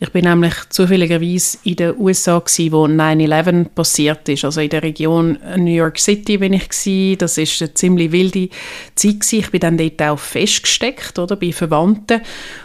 Ich 0.00 0.10
bin 0.10 0.24
nämlich 0.24 0.54
zufälligerweise 0.70 1.58
in 1.64 1.76
den 1.76 1.94
USA 1.98 2.38
gewesen, 2.38 2.72
wo 2.72 2.86
9/11 2.86 3.68
passiert 3.74 4.28
ist. 4.28 4.44
Also 4.44 4.60
in 4.60 4.70
der 4.70 4.82
Region 4.82 5.38
New 5.56 5.74
York 5.74 5.98
City 5.98 6.38
bin 6.38 6.52
ich 6.52 6.68
gewesen. 6.68 7.18
Das 7.18 7.38
ist 7.38 7.62
eine 7.62 7.74
ziemlich 7.74 8.12
wilde 8.12 8.48
Zeit 8.94 9.20
gewesen. 9.20 9.38
Ich 9.38 9.50
bin 9.50 9.60
dann 9.60 9.78
dort 9.78 10.02
auch 10.02 10.18
festgesteckt, 10.18 11.18
oder, 11.18 11.36
bei 11.36 11.52
Verwandten. 11.52 12.20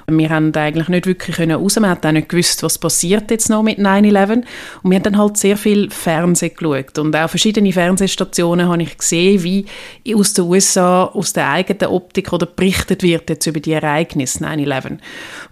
Wir 0.08 0.30
haben 0.30 0.54
eigentlich 0.56 0.88
nicht 0.88 1.06
wirklich 1.06 1.40
raus. 1.40 1.76
Wir 1.76 1.90
haben 1.90 2.04
auch 2.04 2.12
nicht 2.12 2.30
gewusst, 2.30 2.64
was 2.64 2.78
passiert 2.78 3.30
jetzt 3.32 3.50
noch 3.50 3.64
mit 3.64 3.78
9/11. 3.78 4.44
Und 4.84 4.92
wir 4.92 4.96
haben 4.96 5.04
dann 5.04 5.18
halt 5.18 5.38
sehr 5.38 5.58
viel 5.58 5.90
Fernsehen 5.90 6.56
geschaut 6.56 6.98
und 6.98 7.16
auch 7.16 7.30
verschiedene 7.30 7.72
Fernsehstationen 7.72 8.68
habe 8.68 8.82
ich 8.84 8.98
gesehen, 8.98 9.44
wie 9.44 9.66
aus 10.16 10.34
den 10.34 10.46
USA 10.46 11.06
aus 11.06 11.34
der 11.34 11.50
eigenen 11.50 11.92
Optik 11.92 12.34
oder 12.34 12.46
berichtet 12.46 13.04
wird 13.04 13.30
jetzt 13.30 13.46
über 13.46 13.60
die 13.60 13.74
Ereignisse 13.74 14.44
9/11. 14.44 15.00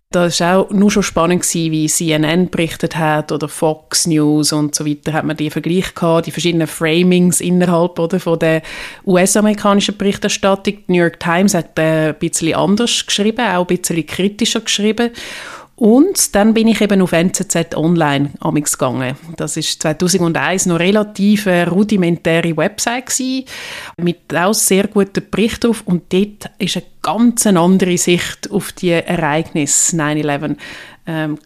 Das 0.10 0.40
war 0.40 0.60
auch 0.60 0.70
nur 0.70 0.90
schon 0.90 1.04
spannend, 1.04 1.44
wie 1.54 1.86
CNN 1.86 2.50
berichtet 2.50 2.96
hat 2.96 3.34
oder 3.34 3.50
Fox 3.50 4.08
News 4.08 4.54
und 4.54 4.74
so 4.74 4.86
weiter. 4.86 5.12
Hat 5.12 5.26
man 5.26 5.36
die 5.36 5.50
Vergleich 5.50 5.94
gehabt, 5.94 6.28
die 6.28 6.32
verschiedenen 6.32 6.68
Framings 6.68 7.42
innerhalb 7.42 8.00
oder, 8.00 8.18
von 8.18 8.40
der 8.40 8.62
US-amerikanischen 9.06 9.98
Berichterstattung. 9.98 10.78
Die 10.88 10.94
New 10.94 11.02
York 11.02 11.20
Times 11.20 11.54
hat 11.54 11.78
äh, 11.78 12.10
ein 12.10 12.20
bisschen 12.20 12.56
anders 12.56 13.06
geschrieben, 13.06 13.46
auch 13.46 13.68
ein 13.70 13.78
bisschen 13.78 14.06
kritischer 14.06 14.62
geschrieben. 14.62 15.12
Und 15.78 16.34
dann 16.34 16.56
bin 16.56 16.68
ich 16.68 16.82
eben 16.82 17.04
auf 17.04 17.12
NZZ 17.12 17.76
Online 17.76 18.32
amix 18.40 18.80
gegangen. 18.80 19.16
Das 19.36 19.58
ist 19.58 19.80
2001 19.84 20.66
noch 20.66 20.80
relativ 20.80 21.46
eine 21.46 21.70
rudimentäre 21.70 22.58
Website 22.58 23.06
gewesen, 23.06 23.46
mit 24.02 24.36
auch 24.36 24.56
sehr 24.56 24.88
guten 24.88 25.30
Berichten 25.30 25.68
drauf. 25.68 25.84
Und 25.86 26.12
dort 26.12 26.50
ist 26.58 26.78
eine 26.78 26.86
ganz 27.04 27.46
andere 27.46 27.96
Sicht 28.00 28.50
auf 28.50 28.72
die 28.72 28.90
Ereignisse 28.90 29.96
9/11 29.96 30.58
ähm, 31.06 31.38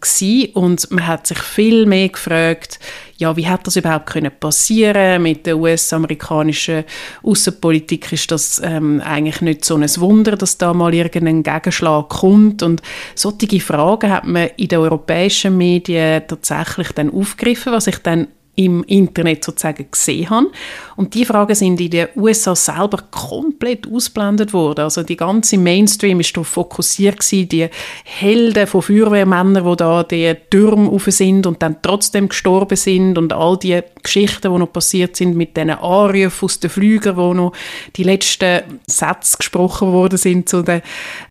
und 0.54 0.90
man 0.90 1.06
hat 1.06 1.26
sich 1.26 1.38
viel 1.38 1.84
mehr 1.84 2.08
gefragt, 2.08 2.80
ja, 3.22 3.36
wie 3.36 3.46
hat 3.46 3.66
das 3.66 3.76
überhaupt 3.76 4.06
können 4.06 4.32
passieren? 4.38 5.22
Mit 5.22 5.46
der 5.46 5.56
US-amerikanischen 5.56 6.84
Außenpolitik 7.22 8.12
ist 8.12 8.30
das 8.30 8.60
ähm, 8.64 9.00
eigentlich 9.04 9.40
nicht 9.40 9.64
so 9.64 9.76
ein 9.76 9.88
Wunder, 9.98 10.36
dass 10.36 10.58
da 10.58 10.74
mal 10.74 10.92
irgendein 10.92 11.42
Gegenschlag 11.42 12.08
kommt. 12.08 12.62
Und 12.62 12.82
solche 13.14 13.60
Fragen 13.60 14.10
hat 14.10 14.26
man 14.26 14.48
in 14.56 14.68
den 14.68 14.78
europäischen 14.80 15.56
Medien 15.56 16.22
tatsächlich 16.26 16.92
dann 16.92 17.10
aufgegriffen, 17.10 17.72
was 17.72 17.86
ich 17.86 17.98
dann 17.98 18.26
im 18.54 18.84
Internet 18.84 19.44
sozusagen 19.44 19.86
gesehen 19.90 20.28
habe. 20.28 20.48
Und 20.96 21.14
die 21.14 21.24
Fragen 21.24 21.54
sind 21.54 21.80
in 21.80 21.90
den 21.90 22.08
USA 22.16 22.54
selber 22.54 22.98
komplett 23.10 23.90
ausblendet 23.90 24.52
worden. 24.52 24.82
Also 24.82 25.02
die 25.02 25.16
ganze 25.16 25.56
Mainstream 25.56 26.20
ist 26.20 26.36
darauf 26.36 26.48
fokussiert 26.48 27.20
gewesen, 27.20 27.48
die 27.48 27.68
Helden 28.04 28.66
von 28.66 28.82
Feuerwehrmännern, 28.82 29.64
die 29.64 29.76
da 29.76 30.02
die 30.02 30.34
Türme 30.50 30.90
rauf 30.90 31.04
sind 31.06 31.46
und 31.46 31.62
dann 31.62 31.76
trotzdem 31.80 32.28
gestorben 32.28 32.76
sind 32.76 33.16
und 33.16 33.32
all 33.32 33.56
die 33.58 33.80
Geschichten, 34.02 34.52
die 34.52 34.58
noch 34.58 34.72
passiert 34.72 35.16
sind 35.16 35.36
mit 35.36 35.56
diesen 35.56 35.70
Anrufen 35.70 36.44
aus 36.44 36.60
den 36.60 36.70
Flügern, 36.70 37.16
wo 37.16 37.34
noch 37.34 37.52
die 37.96 38.02
letzten 38.02 38.62
Sätze 38.86 39.36
gesprochen 39.36 39.92
worden 39.92 40.18
sind 40.18 40.48
zu 40.48 40.62
den 40.62 40.82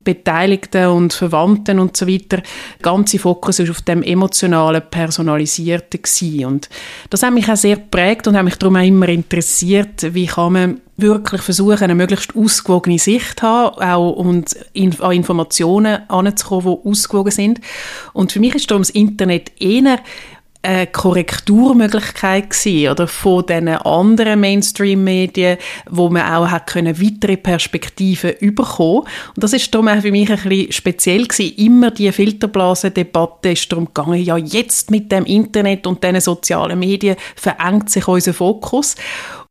Beteiligten 0.04 0.88
und 0.88 1.14
Verwandten 1.14 1.80
und 1.80 1.96
so 1.98 2.08
weiter. 2.08 2.38
Der 2.38 2.44
ganze 2.82 3.20
Fokus 3.20 3.60
ist 3.60 3.70
auf 3.70 3.82
dem 3.82 4.04
emotionalen, 4.04 4.84
personalisierten 4.90 6.02
gewesen. 6.02 6.46
Und 6.46 6.70
das 7.10 7.24
hat 7.24 7.34
mich 7.34 7.50
auch 7.50 7.56
sehr 7.56 7.76
geprägt 7.76 8.28
und 8.28 8.36
hat 8.36 8.46
mich 8.46 8.56
darum 8.56 8.76
auch 8.76 8.86
immer 8.86 9.10
interessiert, 9.10 10.14
wie 10.14 10.26
kann 10.28 10.54
man 10.54 10.82
wirklich 10.98 11.42
versuchen, 11.42 11.84
eine 11.84 11.96
möglichst 11.96 12.36
ausgewogene 12.36 13.00
Sicht 13.00 13.40
zu 13.40 13.48
haben 13.48 13.82
auch 13.82 14.12
und 14.12 14.56
an 15.00 15.12
Informationen 15.12 16.10
anzukommen, 16.10 16.78
die 16.84 16.90
ausgewogen 16.90 17.32
sind. 17.32 17.62
Und 18.14 18.32
für 18.32 18.40
mich 18.40 18.56
ist 18.56 18.70
darum 18.70 18.84
das 18.84 18.92
Internet 18.92 19.52
eher 19.60 20.00
eine 20.64 20.88
Korrekturmöglichkeit 20.88 22.50
gewesen, 22.52 22.92
oder 22.92 23.08
von 23.08 23.46
den 23.46 23.68
anderen 23.68 24.40
Mainstream-Medien, 24.40 25.58
wo 25.90 26.10
man 26.10 26.32
auch 26.34 26.50
hat 26.50 26.68
können 26.68 27.02
weitere 27.02 27.38
Perspektiven 27.38 28.34
überkommen. 28.40 29.04
Und 29.36 29.44
das 29.44 29.54
ist 29.54 29.74
darum 29.74 29.88
auch 29.88 30.02
für 30.02 30.12
mich 30.12 30.30
ein 30.30 30.38
bisschen 30.38 30.72
speziell 30.72 31.26
gewesen. 31.26 31.56
Immer 31.58 31.92
die 31.92 32.12
Filterblasen-Debatte 32.12 33.52
ist 33.52 33.72
darum 33.72 33.86
gegangen, 33.86 34.22
ja 34.22 34.38
jetzt 34.38 34.92
mit 34.92 35.12
dem 35.12 35.26
Internet 35.26 35.88
und 35.88 36.04
den 36.04 36.20
sozialen 36.22 36.80
Medien 36.80 37.16
verengt 37.36 37.90
sich 37.90 38.08
unser 38.08 38.34
Fokus. 38.34 38.96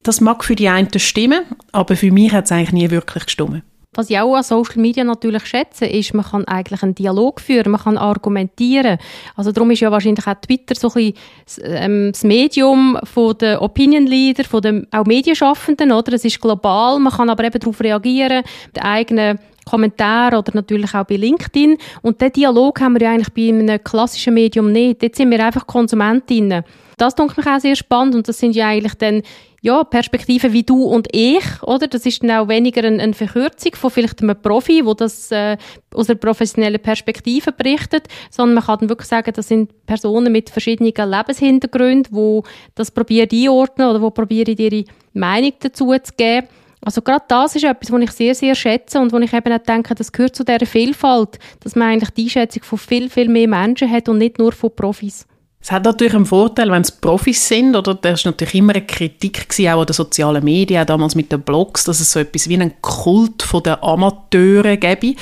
Das 0.03 0.21
mag 0.21 0.45
für 0.45 0.57
die 0.57 0.69
einen 0.69 0.89
stimmen, 0.97 1.43
aber 1.73 1.97
für 1.97 2.11
mich 2.11 2.33
hat 2.33 2.47
es 2.47 2.53
eigentlich 2.53 2.73
nie 2.73 2.91
wirklich 2.91 3.27
gestimmt. 3.27 3.63
Was 3.93 4.09
ich 4.09 4.21
auch 4.21 4.37
an 4.37 4.45
Social 4.45 4.81
Media 4.81 5.03
natürlich 5.03 5.47
schätze, 5.47 5.85
ist, 5.85 6.15
man 6.15 6.25
kann 6.25 6.45
eigentlich 6.45 6.81
einen 6.85 6.95
Dialog 6.95 7.41
führen, 7.41 7.73
man 7.73 7.81
kann 7.81 7.99
argumentieren. 7.99 8.99
Also 9.35 9.51
darum 9.51 9.73
ist 9.73 9.81
ja 9.81 9.91
wahrscheinlich 9.91 10.29
auch 10.29 10.35
Twitter 10.35 10.77
so 10.77 10.93
ein 10.95 11.13
bisschen 11.13 11.65
ähm, 11.65 12.13
das 12.13 12.23
Medium 12.23 12.97
von 13.03 13.37
den 13.37 13.59
Opinion 13.59 14.07
Leader, 14.07 14.45
von 14.45 14.63
den 14.63 14.87
auch 14.93 15.07
Medienschaffenden, 15.07 15.91
oder? 15.91 16.13
Es 16.13 16.25
ist 16.25 16.41
global, 16.41 17.01
man 17.01 17.13
kann 17.13 17.31
aber 17.31 17.43
eben 17.43 17.59
darauf 17.59 17.81
reagieren, 17.81 18.45
den 18.77 18.83
eigenen 18.85 19.41
Kommentar 19.69 20.39
oder 20.39 20.53
natürlich 20.55 20.95
auch 20.95 21.05
bei 21.05 21.17
LinkedIn. 21.17 21.77
Und 22.03 22.21
den 22.21 22.33
Dialog 22.33 22.81
haben 22.81 22.95
wir 22.95 23.03
ja 23.03 23.11
eigentlich 23.13 23.33
bei 23.35 23.49
einem 23.49 23.83
klassischen 23.83 24.35
Medium 24.35 24.71
nicht. 24.71 25.03
Dort 25.03 25.17
sind 25.17 25.33
wir 25.33 25.45
einfach 25.45 25.67
Konsumentinnen. 25.67 26.63
Das 26.97 27.15
denke 27.15 27.35
mich 27.39 27.47
auch 27.47 27.59
sehr 27.59 27.77
spannend 27.77 28.15
und 28.15 28.29
das 28.29 28.39
sind 28.39 28.55
ja 28.55 28.69
eigentlich 28.69 28.95
dann 28.95 29.23
ja, 29.63 29.85
Perspektiven 29.85 30.53
wie 30.53 30.63
du 30.63 30.85
und 30.85 31.09
ich, 31.13 31.63
oder? 31.63 31.87
Das 31.87 32.07
ist 32.07 32.23
dann 32.23 32.31
auch 32.31 32.49
weniger 32.49 32.83
eine, 32.83 33.03
eine 33.03 33.13
Verkürzung 33.13 33.75
von 33.75 33.91
vielleicht 33.91 34.23
einem 34.23 34.41
Profi, 34.41 34.85
wo 34.85 34.95
das 34.95 35.31
äh, 35.31 35.59
aus 35.95 36.09
einer 36.09 36.19
professionellen 36.19 36.81
Perspektive 36.81 37.53
berichtet, 37.53 38.09
sondern 38.31 38.55
man 38.55 38.65
kann 38.65 38.79
dann 38.81 38.89
wirklich 38.89 39.09
sagen, 39.09 39.33
das 39.35 39.49
sind 39.49 39.71
Personen 39.85 40.33
mit 40.33 40.49
verschiedenen 40.49 40.93
Lebenshintergründen, 40.93 42.15
wo 42.15 42.43
das 42.75 42.91
probieren 42.91 43.29
einordnen 43.33 43.89
oder 43.89 44.01
wo 44.01 44.11
probieren 44.11 44.57
ihre 44.57 44.85
Meinung 45.13 45.53
dazu 45.61 45.93
zu 46.03 46.13
geben. 46.17 46.49
Also 46.83 47.03
gerade 47.03 47.25
das 47.29 47.57
ist 47.57 47.65
etwas, 47.65 47.93
was 47.93 48.01
ich 48.01 48.11
sehr, 48.13 48.35
sehr 48.35 48.55
schätze 48.55 48.99
und 48.99 49.13
wo 49.13 49.19
ich 49.19 49.33
eben 49.35 49.53
auch 49.53 49.59
denke, 49.59 49.95
das 49.95 50.13
gehört 50.13 50.35
zu 50.35 50.45
dieser 50.45 50.65
Vielfalt, 50.65 51.39
dass 51.63 51.77
man 51.77 51.89
eigentlich 51.89 52.11
die 52.11 52.25
Einschätzung 52.25 52.63
von 52.63 52.79
viel, 52.79 53.11
viel 53.11 53.29
mehr 53.29 53.49
Menschen 53.49 53.91
hat 53.91 54.09
und 54.09 54.17
nicht 54.17 54.39
nur 54.39 54.53
von 54.53 54.75
Profis. 54.75 55.27
Es 55.63 55.71
hat 55.71 55.85
natürlich 55.85 56.15
einen 56.15 56.25
Vorteil, 56.25 56.71
wenn 56.71 56.81
es 56.81 56.91
Profis 56.91 57.47
sind, 57.47 57.77
oder? 57.77 57.95
Das 57.95 58.25
war 58.25 58.33
natürlich 58.33 58.55
immer 58.55 58.75
eine 58.75 58.87
Kritik 58.87 59.47
gewesen, 59.47 59.69
auch 59.69 59.81
an 59.81 59.87
den 59.87 59.93
sozialen 59.93 60.43
Medien, 60.43 60.87
damals 60.87 61.15
mit 61.15 61.31
den 61.31 61.43
Blogs, 61.43 61.85
dass 61.85 62.01
es 62.01 62.13
so 62.13 62.21
etwas 62.21 62.49
wie 62.49 62.55
einen 62.55 62.81
Kult 62.81 63.43
von 63.43 63.63
den 63.63 63.75
Amateuren 63.83 64.81
gäbe, 64.81 65.17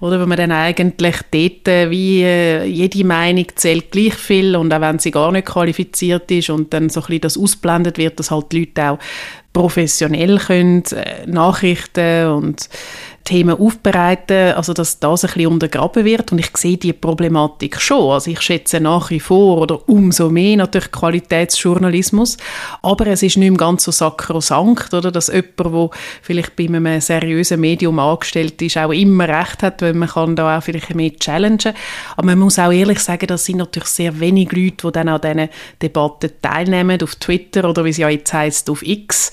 oder? 0.00 0.20
Wenn 0.20 0.28
man 0.28 0.36
dann 0.36 0.52
eigentlich 0.52 1.16
dort 1.30 1.68
äh, 1.68 1.90
wie 1.90 2.22
äh, 2.22 2.66
jede 2.66 3.02
Meinung 3.02 3.46
zählt 3.54 3.90
gleich 3.90 4.14
viel 4.14 4.56
und 4.56 4.74
auch 4.74 4.80
wenn 4.82 4.98
sie 4.98 5.10
gar 5.10 5.32
nicht 5.32 5.46
qualifiziert 5.46 6.30
ist 6.32 6.50
und 6.50 6.74
dann 6.74 6.90
so 6.90 7.00
ein 7.00 7.06
bisschen 7.06 7.20
das 7.22 7.38
ausblendet 7.38 7.96
wird, 7.96 8.20
dass 8.20 8.30
halt 8.30 8.52
die 8.52 8.60
Leute 8.60 8.90
auch 8.90 8.98
professionell 9.54 10.38
können, 10.38 10.84
äh, 10.92 11.26
Nachrichten 11.26 12.26
und 12.26 12.68
Themen 13.28 13.60
aufbereiten, 13.60 14.54
also 14.54 14.72
dass 14.72 15.00
das 15.00 15.22
ein 15.22 15.30
bisschen 15.34 15.52
untergraben 15.52 16.06
wird 16.06 16.32
und 16.32 16.38
ich 16.38 16.48
sehe 16.56 16.78
die 16.78 16.94
Problematik 16.94 17.78
schon. 17.78 18.10
Also 18.10 18.30
ich 18.30 18.40
schätze 18.40 18.80
nach 18.80 19.10
wie 19.10 19.20
vor 19.20 19.58
oder 19.58 19.86
umso 19.86 20.30
mehr 20.30 20.56
natürlich 20.56 20.90
Qualitätsjournalismus, 20.90 22.38
aber 22.80 23.08
es 23.08 23.22
ist 23.22 23.36
nicht 23.36 23.50
mehr 23.50 23.58
ganz 23.58 23.84
so 23.84 23.90
sakrosankt, 23.90 24.94
oder, 24.94 25.12
dass 25.12 25.28
jemand, 25.28 25.58
der 25.58 25.90
vielleicht 26.22 26.56
bei 26.56 26.68
einem 26.68 27.02
seriösen 27.02 27.60
Medium 27.60 27.98
angestellt 27.98 28.62
ist, 28.62 28.78
auch 28.78 28.92
immer 28.92 29.28
recht 29.28 29.62
hat, 29.62 29.82
weil 29.82 29.92
man 29.92 30.08
kann 30.08 30.34
da 30.34 30.56
auch 30.56 30.62
vielleicht 30.62 30.94
mehr 30.94 31.12
challengen. 31.14 31.74
Aber 32.16 32.26
man 32.28 32.38
muss 32.38 32.58
auch 32.58 32.72
ehrlich 32.72 33.00
sagen, 33.00 33.26
das 33.26 33.44
sind 33.44 33.58
natürlich 33.58 33.90
sehr 33.90 34.18
wenige 34.20 34.58
Leute, 34.58 34.86
die 34.86 34.92
dann 34.92 35.08
an 35.08 35.20
diesen 35.20 35.50
Debatten 35.82 36.30
teilnehmen, 36.40 37.02
auf 37.02 37.16
Twitter 37.16 37.68
oder 37.68 37.84
wie 37.84 37.90
es 37.90 37.98
ja 37.98 38.08
jetzt 38.08 38.32
heisst, 38.32 38.70
auf 38.70 38.82
X 38.82 39.32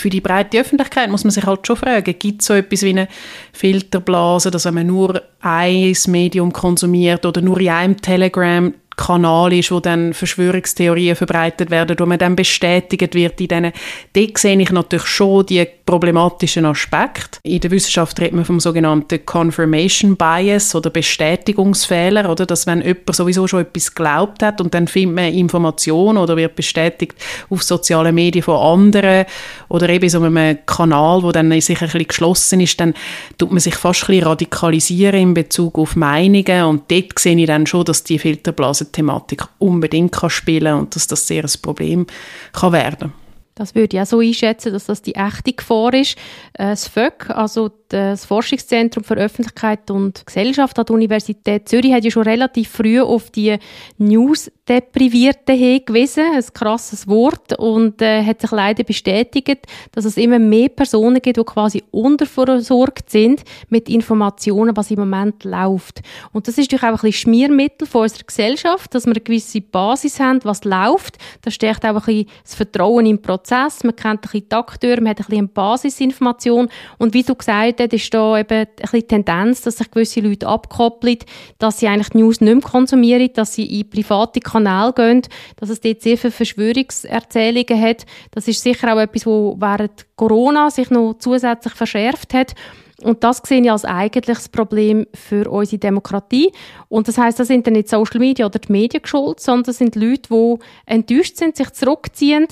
für 0.00 0.10
die 0.10 0.20
breite 0.20 0.60
Öffentlichkeit 0.60 1.10
muss 1.10 1.24
man 1.24 1.30
sich 1.30 1.44
halt 1.44 1.66
schon 1.66 1.76
fragen, 1.76 2.14
gibt 2.18 2.40
es 2.40 2.46
so 2.46 2.54
etwas 2.54 2.82
wie 2.82 2.90
eine 2.90 3.08
Filterblase, 3.52 4.50
dass 4.50 4.64
wenn 4.64 4.74
man 4.74 4.86
nur 4.86 5.22
ein 5.40 5.96
Medium 6.08 6.52
konsumiert 6.52 7.24
oder 7.26 7.40
nur 7.40 7.60
in 7.60 7.68
einem 7.68 8.00
Telegram 8.00 8.72
Kanal 8.96 9.52
ist, 9.54 9.72
wo 9.72 9.80
dann 9.80 10.12
Verschwörungstheorien 10.12 11.16
verbreitet 11.16 11.70
werden, 11.70 11.96
wo 11.98 12.04
man 12.04 12.18
dann 12.18 12.36
bestätigt 12.36 13.14
wird 13.14 13.40
in 13.40 13.48
denen, 13.48 13.72
dort 14.12 14.36
sehe 14.36 14.60
ich 14.60 14.70
natürlich 14.70 15.06
schon 15.06 15.46
die 15.46 15.66
problematischen 15.90 16.64
Aspekt. 16.66 17.40
In 17.42 17.58
der 17.58 17.72
Wissenschaft 17.72 18.20
redet 18.20 18.34
man 18.34 18.44
vom 18.44 18.60
sogenannten 18.60 19.26
Confirmation 19.26 20.16
Bias 20.16 20.72
oder 20.76 20.88
Bestätigungsfehler, 20.88 22.30
oder? 22.30 22.46
Dass 22.46 22.64
wenn 22.68 22.80
jemand 22.80 23.12
sowieso 23.12 23.48
schon 23.48 23.62
etwas 23.62 23.92
geglaubt 23.92 24.40
hat 24.44 24.60
und 24.60 24.72
dann 24.72 24.86
findet 24.86 25.16
man 25.16 25.34
Informationen 25.34 26.18
oder 26.18 26.36
wird 26.36 26.54
bestätigt 26.54 27.16
auf 27.50 27.64
sozialen 27.64 28.14
Medien 28.14 28.44
von 28.44 28.56
anderen 28.56 29.26
oder 29.68 29.88
eben 29.88 30.08
so 30.08 30.22
einem 30.22 30.58
Kanal, 30.64 31.24
wo 31.24 31.32
dann 31.32 31.50
sich 31.60 31.80
ein 31.80 31.86
bisschen 31.86 32.06
geschlossen 32.06 32.60
ist, 32.60 32.78
dann 32.78 32.94
tut 33.36 33.50
man 33.50 33.58
sich 33.58 33.74
fast 33.74 34.04
ein 34.04 34.06
bisschen 34.14 34.28
radikalisieren 34.28 35.20
in 35.20 35.34
Bezug 35.34 35.76
auf 35.76 35.96
Meinungen 35.96 36.64
und 36.66 36.88
dort 36.88 37.18
sehe 37.18 37.36
ich 37.36 37.46
dann 37.46 37.66
schon, 37.66 37.84
dass 37.84 38.04
die 38.04 38.20
Filterblasen-Thematik 38.20 39.42
unbedingt 39.58 40.12
kann 40.12 40.30
spielen 40.30 40.74
und 40.74 40.94
dass 40.94 41.08
das 41.08 41.26
sehr 41.26 41.42
ein 41.42 41.62
Problem 41.62 42.06
kann 42.52 42.72
werden 42.72 43.12
das 43.54 43.74
würde 43.74 43.96
ich 43.96 44.02
auch 44.02 44.06
so 44.06 44.20
einschätzen, 44.20 44.72
dass 44.72 44.86
das 44.86 45.02
die 45.02 45.14
echte 45.14 45.52
Gefahr 45.52 45.94
ist. 45.94 46.16
Äh, 46.54 46.70
das 46.70 46.88
FÖG, 46.88 47.30
also 47.30 47.70
das 47.90 48.24
Forschungszentrum 48.24 49.04
für 49.04 49.14
Öffentlichkeit 49.14 49.90
und 49.90 50.24
Gesellschaft 50.24 50.78
an 50.78 50.86
der 50.86 50.94
Universität 50.94 51.68
Zürich, 51.68 51.92
hat 51.92 52.04
ja 52.04 52.10
schon 52.10 52.22
relativ 52.22 52.70
früh 52.70 53.00
auf 53.00 53.30
die 53.30 53.58
News-Deprivierten 53.98 55.56
hingewiesen. 55.56 56.24
Ein 56.34 56.44
krasses 56.54 57.06
Wort. 57.08 57.58
Und 57.58 58.00
äh, 58.00 58.24
hat 58.24 58.40
sich 58.40 58.50
leider 58.50 58.84
bestätigt, 58.84 59.66
dass 59.92 60.04
es 60.04 60.16
immer 60.16 60.38
mehr 60.38 60.68
Personen 60.68 61.20
gibt, 61.20 61.36
die 61.36 61.44
quasi 61.44 61.82
unterversorgt 61.90 63.10
sind 63.10 63.42
mit 63.68 63.88
Informationen, 63.88 64.76
was 64.76 64.90
im 64.90 65.00
Moment 65.00 65.44
läuft. 65.44 66.00
Und 66.32 66.48
das 66.48 66.56
ist 66.56 66.70
natürlich 66.70 66.84
auch 66.84 67.02
ein 67.02 67.10
bisschen 67.10 67.30
Schmiermittel 67.30 67.86
von 67.86 68.02
unserer 68.02 68.24
Gesellschaft, 68.24 68.94
dass 68.94 69.06
wir 69.06 69.12
eine 69.12 69.20
gewisse 69.20 69.60
Basis 69.60 70.20
haben, 70.20 70.40
was 70.44 70.64
läuft. 70.64 71.18
Das 71.42 71.54
stärkt 71.54 71.84
auch 71.84 71.88
ein 71.88 71.94
bisschen 71.94 72.26
das 72.42 72.54
Vertrauen 72.54 73.06
im 73.06 73.20
Prozess 73.20 73.40
Prozess, 73.50 73.84
man 73.84 73.96
kennt 73.96 74.20
ein 74.20 74.20
bisschen 74.20 74.48
die 74.48 74.54
Akteure, 74.54 75.00
man 75.00 75.10
hat 75.10 75.20
ein 75.20 75.24
bisschen 75.24 75.38
eine 75.38 75.48
Basisinformation 75.48 76.68
und 76.98 77.14
wie 77.14 77.22
du 77.22 77.34
gesagt 77.34 77.79
hast, 77.80 77.92
ist 77.92 78.14
da 78.14 78.38
eben 78.38 78.66
ein 78.92 79.08
Tendenz, 79.08 79.62
dass 79.62 79.78
sich 79.78 79.90
gewisse 79.90 80.20
Leute 80.20 80.46
abkoppeln, 80.46 81.18
dass 81.58 81.78
sie 81.78 81.88
eigentlich 81.88 82.14
News 82.14 82.40
nicht 82.40 82.52
mehr 82.52 82.62
konsumieren, 82.62 83.30
dass 83.34 83.54
sie 83.54 83.80
in 83.80 83.88
private 83.88 84.40
Kanäle 84.40 84.92
gehen, 84.92 85.22
dass 85.56 85.70
es 85.70 85.80
dort 85.80 86.02
sehr 86.02 86.18
viele 86.18 86.32
Verschwörungserzählungen 86.32 87.80
hat. 87.80 88.06
Das 88.30 88.48
ist 88.48 88.62
sicher 88.62 88.94
auch 88.94 89.00
etwas, 89.00 89.26
wo 89.26 89.56
während 89.58 90.06
Corona 90.16 90.70
sich 90.70 90.90
noch 90.90 91.14
zusätzlich 91.18 91.74
verschärft 91.74 92.34
hat. 92.34 92.54
Und 93.02 93.24
das 93.24 93.38
sehe 93.44 93.62
ich 93.62 93.70
als 93.70 93.84
eigentliches 93.84 94.48
Problem 94.48 95.06
für 95.14 95.50
unsere 95.50 95.78
Demokratie. 95.78 96.52
Und 96.88 97.08
das 97.08 97.18
heißt, 97.18 97.38
das 97.38 97.48
sind 97.48 97.66
dann 97.66 97.74
nicht 97.74 97.88
Social 97.88 98.20
Media 98.20 98.46
oder 98.46 98.58
die 98.58 98.72
Medien 98.72 99.04
schuld, 99.06 99.40
sondern 99.40 99.64
das 99.64 99.78
sind 99.78 99.96
Leute, 99.96 100.28
die 100.30 100.56
enttäuscht 100.86 101.36
sind, 101.36 101.56
sich 101.56 101.70
zurückziehen, 101.70 102.46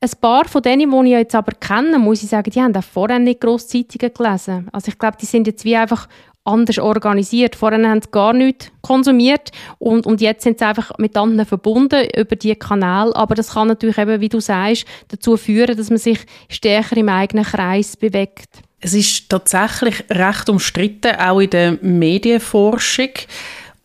ein 0.00 0.10
paar 0.20 0.46
von 0.46 0.62
denen, 0.62 0.90
die 0.90 1.10
ich 1.10 1.18
jetzt 1.18 1.34
aber 1.34 1.52
kenne, 1.52 1.98
muss 1.98 2.22
ich 2.22 2.28
sagen, 2.28 2.50
die 2.50 2.60
haben 2.60 2.76
auch 2.76 2.84
vorher 2.84 3.18
nicht 3.18 3.40
Grosszeitungen 3.40 4.12
gelesen. 4.14 4.68
Also 4.72 4.88
ich 4.88 4.98
glaube, 4.98 5.16
die 5.20 5.26
sind 5.26 5.46
jetzt 5.46 5.64
wie 5.64 5.76
einfach 5.76 6.08
anders 6.44 6.78
organisiert. 6.78 7.56
Vorher 7.56 7.86
haben 7.88 8.00
sie 8.00 8.10
gar 8.10 8.32
nichts 8.32 8.70
konsumiert 8.80 9.50
und, 9.78 10.06
und 10.06 10.20
jetzt 10.20 10.44
sind 10.44 10.58
sie 10.58 10.64
einfach 10.64 10.92
mit 10.98 11.16
anderen 11.16 11.46
verbunden 11.46 12.08
über 12.16 12.36
die 12.36 12.54
Kanäle. 12.54 13.14
Aber 13.14 13.34
das 13.34 13.54
kann 13.54 13.68
natürlich 13.68 13.98
eben, 13.98 14.20
wie 14.20 14.28
du 14.28 14.40
sagst, 14.40 14.86
dazu 15.08 15.36
führen, 15.36 15.76
dass 15.76 15.90
man 15.90 15.98
sich 15.98 16.20
stärker 16.48 16.96
im 16.96 17.08
eigenen 17.08 17.44
Kreis 17.44 17.96
bewegt. 17.96 18.62
Es 18.80 18.94
ist 18.94 19.28
tatsächlich 19.28 20.04
recht 20.08 20.48
umstritten, 20.48 21.16
auch 21.16 21.40
in 21.40 21.50
der 21.50 21.78
Medienforschung 21.82 23.10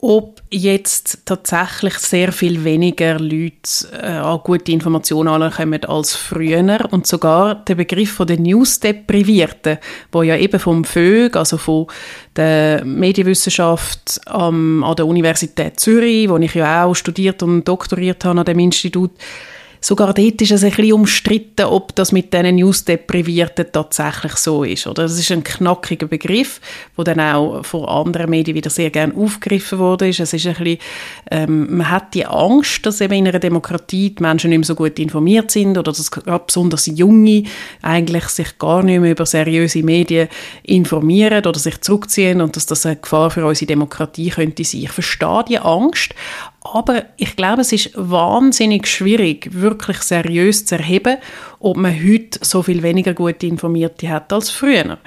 ob 0.03 0.41
jetzt 0.53 1.25
tatsächlich 1.25 1.95
sehr 1.95 2.31
viel 2.31 2.63
weniger 2.63 3.19
Leute 3.19 3.87
äh, 3.91 4.07
an 4.07 4.39
gute 4.43 4.71
Informationen 4.71 5.41
ankommen 5.41 5.83
als 5.85 6.15
früher. 6.15 6.87
Und 6.91 7.07
sogar 7.07 7.55
der 7.55 7.75
Begriff 7.75 8.13
von 8.13 8.27
den 8.27 8.43
News-Deprivierten, 8.43 9.79
wo 10.11 10.21
ja 10.21 10.37
eben 10.37 10.59
vom 10.59 10.83
FÖG, 10.83 11.35
also 11.35 11.57
von 11.57 11.87
der 12.35 12.85
Medienwissenschaft 12.85 14.21
ähm, 14.31 14.83
an 14.83 14.95
der 14.95 15.07
Universität 15.07 15.79
Zürich, 15.79 16.29
wo 16.29 16.37
ich 16.37 16.53
ja 16.53 16.85
auch 16.85 16.93
studiert 16.93 17.41
und 17.43 17.67
doktoriert 17.67 18.23
habe 18.25 18.39
an 18.39 18.45
dem 18.45 18.59
Institut, 18.59 19.11
sogar 19.83 20.13
dort 20.13 20.41
ist 20.41 20.51
es 20.51 20.63
ein 20.63 20.69
bisschen 20.69 20.93
umstritten, 20.93 21.65
ob 21.65 21.93
das 21.95 22.11
mit 22.11 22.33
diesen 22.33 22.55
News-Deprivierten 22.55 23.65
tatsächlich 23.71 24.33
so 24.33 24.63
ist. 24.63 24.87
Oder? 24.87 25.03
Das 25.03 25.19
ist 25.19 25.31
ein 25.31 25.43
knackiger 25.43 26.07
Begriff, 26.07 26.61
der 26.97 27.03
dann 27.03 27.19
auch 27.19 27.65
von 27.65 27.85
anderen 27.85 28.29
Medien 28.29 28.55
wieder 28.55 28.69
sehr 28.69 28.89
gerne 28.89 29.13
aufgegriffen 29.15 29.79
wurde. 29.79 30.07
Es 30.07 30.19
ist 30.19 30.33
ein 30.33 30.53
bisschen, 30.53 30.77
ähm, 31.31 31.77
man 31.77 31.89
hat 31.89 32.13
die 32.13 32.25
Angst, 32.25 32.85
dass 32.85 33.01
eben 33.01 33.13
in 33.13 33.27
einer 33.27 33.39
Demokratie 33.39 34.11
die 34.11 34.21
Menschen 34.21 34.51
nicht 34.51 34.59
mehr 34.59 34.65
so 34.65 34.75
gut 34.75 34.97
informiert 34.99 35.51
sind 35.51 35.77
oder 35.77 35.91
dass 35.91 36.09
besonders 36.47 36.85
Junge 36.85 37.43
eigentlich 37.81 38.25
sich 38.25 38.57
gar 38.57 38.83
nicht 38.83 39.01
mehr 39.01 39.11
über 39.11 39.25
seriöse 39.25 39.83
Medien 39.83 40.29
informieren 40.63 41.45
oder 41.45 41.59
sich 41.59 41.81
zurückziehen 41.81 42.41
und 42.41 42.55
dass 42.55 42.65
das 42.65 42.85
eine 42.85 42.95
Gefahr 42.95 43.31
für 43.31 43.45
unsere 43.45 43.67
Demokratie 43.67 44.29
könnte 44.29 44.63
sein. 44.63 44.83
Ich 44.83 44.91
verstehe 44.91 45.43
die 45.47 45.59
Angst, 45.59 46.13
aber 46.63 47.03
ich 47.17 47.35
glaube, 47.35 47.61
es 47.61 47.71
ist 47.71 47.91
wahnsinnig 47.95 48.87
schwierig, 48.87 49.49
wirklich 49.51 49.97
seriös 49.97 50.65
zu 50.65 50.75
erheben, 50.75 51.17
ob 51.59 51.77
man 51.77 51.93
heute 51.93 52.39
so 52.41 52.63
viel 52.63 52.83
weniger 52.83 53.13
gute 53.13 53.47
Informierte 53.47 54.09
hat 54.09 54.31
als 54.31 54.49
früher. 54.49 54.97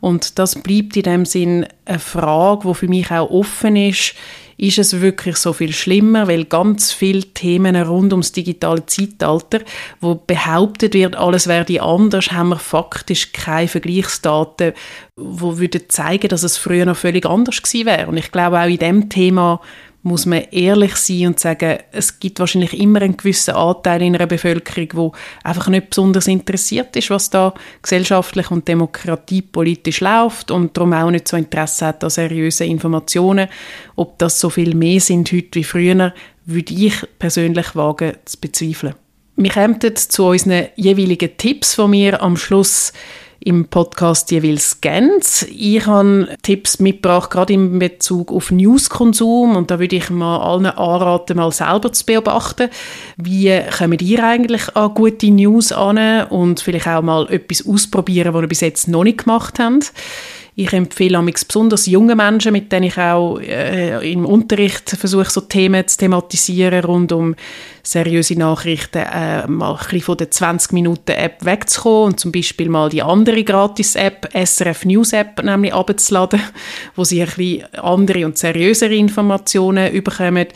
Und 0.00 0.38
das 0.38 0.54
bleibt 0.54 0.96
in 0.96 1.02
dem 1.02 1.24
Sinn 1.24 1.66
eine 1.84 1.98
Frage, 1.98 2.68
die 2.68 2.74
für 2.74 2.88
mich 2.88 3.10
auch 3.10 3.30
offen 3.30 3.76
ist. 3.76 4.14
Ist 4.56 4.78
es 4.78 5.00
wirklich 5.00 5.36
so 5.36 5.54
viel 5.54 5.72
schlimmer? 5.72 6.28
Weil 6.28 6.44
ganz 6.44 6.92
viele 6.92 7.22
Themen 7.22 7.76
rund 7.76 8.12
ums 8.12 8.32
digitale 8.32 8.84
Zeitalter, 8.84 9.60
wo 10.00 10.14
behauptet 10.14 10.92
wird, 10.92 11.16
alles 11.16 11.46
werde 11.46 11.82
anders, 11.82 12.30
haben 12.30 12.50
wir 12.50 12.58
faktisch 12.58 13.32
keine 13.32 13.68
Vergleichsdaten, 13.68 14.74
wo 15.16 15.58
würden 15.58 15.82
zeigen, 15.88 16.28
dass 16.28 16.42
es 16.42 16.58
früher 16.58 16.84
noch 16.84 16.96
völlig 16.96 17.24
anders 17.24 17.62
gewesen 17.62 17.86
wäre. 17.86 18.06
Und 18.06 18.18
ich 18.18 18.32
glaube 18.32 18.60
auch 18.60 18.68
in 18.68 18.78
dem 18.78 19.08
Thema 19.08 19.60
muss 20.02 20.24
man 20.24 20.44
ehrlich 20.50 20.96
sein 20.96 21.28
und 21.28 21.40
sagen, 21.40 21.78
es 21.92 22.18
gibt 22.18 22.40
wahrscheinlich 22.40 22.78
immer 22.78 23.02
einen 23.02 23.16
gewissen 23.16 23.54
Anteil 23.54 24.02
in 24.02 24.14
einer 24.14 24.26
Bevölkerung, 24.26 25.12
der 25.12 25.50
einfach 25.50 25.68
nicht 25.68 25.90
besonders 25.90 26.26
interessiert 26.26 26.96
ist, 26.96 27.10
was 27.10 27.28
da 27.28 27.52
gesellschaftlich 27.82 28.50
und 28.50 28.66
demokratiepolitisch 28.66 30.00
läuft 30.00 30.50
und 30.50 30.76
darum 30.76 30.94
auch 30.94 31.10
nicht 31.10 31.28
so 31.28 31.36
Interesse 31.36 31.86
hat 31.86 32.02
an 32.02 32.10
seriösen 32.10 32.68
Informationen. 32.68 33.48
Ob 33.96 34.18
das 34.18 34.40
so 34.40 34.48
viel 34.48 34.74
mehr 34.74 35.00
sind 35.00 35.30
heute 35.32 35.56
wie 35.56 35.64
früher, 35.64 36.14
würde 36.46 36.74
ich 36.74 36.94
persönlich 37.18 37.76
wagen 37.76 38.14
zu 38.24 38.38
bezweifeln. 38.40 38.94
Wir 39.36 39.50
kommen 39.50 39.78
zu 39.96 40.26
unseren 40.26 40.68
jeweiligen 40.76 41.36
Tipps, 41.36 41.76
die 41.76 41.92
wir 41.92 42.22
am 42.22 42.36
Schluss 42.36 42.92
im 43.42 43.66
Podcast 43.66 44.30
jeweils 44.30 44.80
ganz. 44.80 45.46
Ich 45.50 45.86
habe 45.86 46.28
Tipps 46.42 46.78
mitgebracht, 46.78 47.30
gerade 47.30 47.54
in 47.54 47.78
Bezug 47.78 48.30
auf 48.32 48.50
Newskonsum 48.50 49.56
und 49.56 49.70
da 49.70 49.78
würde 49.78 49.96
ich 49.96 50.10
mal 50.10 50.38
allen 50.38 50.66
anraten, 50.66 51.38
mal 51.38 51.50
selber 51.50 51.92
zu 51.92 52.04
beobachten, 52.04 52.68
wie 53.16 53.60
kommen 53.76 53.98
ihr 54.00 54.22
eigentlich 54.22 54.76
an 54.76 54.94
gute 54.94 55.30
News 55.30 55.72
an 55.72 56.26
und 56.28 56.60
vielleicht 56.60 56.86
auch 56.86 57.02
mal 57.02 57.30
etwas 57.30 57.66
ausprobieren, 57.66 58.34
was 58.34 58.42
ihr 58.42 58.48
bis 58.48 58.60
jetzt 58.60 58.88
noch 58.88 59.04
nicht 59.04 59.24
gemacht 59.24 59.58
habt. 59.58 59.92
Ich 60.60 60.74
empfehle 60.74 61.16
amix 61.16 61.42
besonders 61.46 61.86
junge 61.86 62.14
Menschen, 62.14 62.52
mit 62.52 62.70
denen 62.70 62.82
ich 62.82 62.98
auch 62.98 63.38
äh, 63.38 64.12
im 64.12 64.26
Unterricht 64.26 64.90
versuche, 64.90 65.30
so 65.30 65.40
Themen 65.40 65.88
zu 65.88 65.96
thematisieren 65.96 66.84
rund 66.84 67.12
um 67.12 67.34
seriöse 67.82 68.38
Nachrichten, 68.38 68.98
äh, 68.98 69.46
mal 69.46 69.72
ein 69.72 69.78
bisschen 69.78 70.00
von 70.02 70.16
der 70.18 70.30
20-Minuten-App 70.30 71.44
wegzukommen 71.44 72.12
und 72.12 72.20
zum 72.20 72.32
Beispiel 72.32 72.68
mal 72.68 72.88
die 72.88 73.02
andere 73.02 73.42
Gratis-App, 73.42 74.28
SRF 74.34 74.84
News-App, 74.84 75.42
nämlich 75.42 75.72
abzuladen, 75.72 76.40
wo 76.94 77.04
sie 77.04 77.22
ein 77.22 77.28
bisschen 77.28 77.64
andere 77.74 78.26
und 78.26 78.38
seriösere 78.38 78.94
Informationen 78.94 79.92
überkommen. 79.92 80.48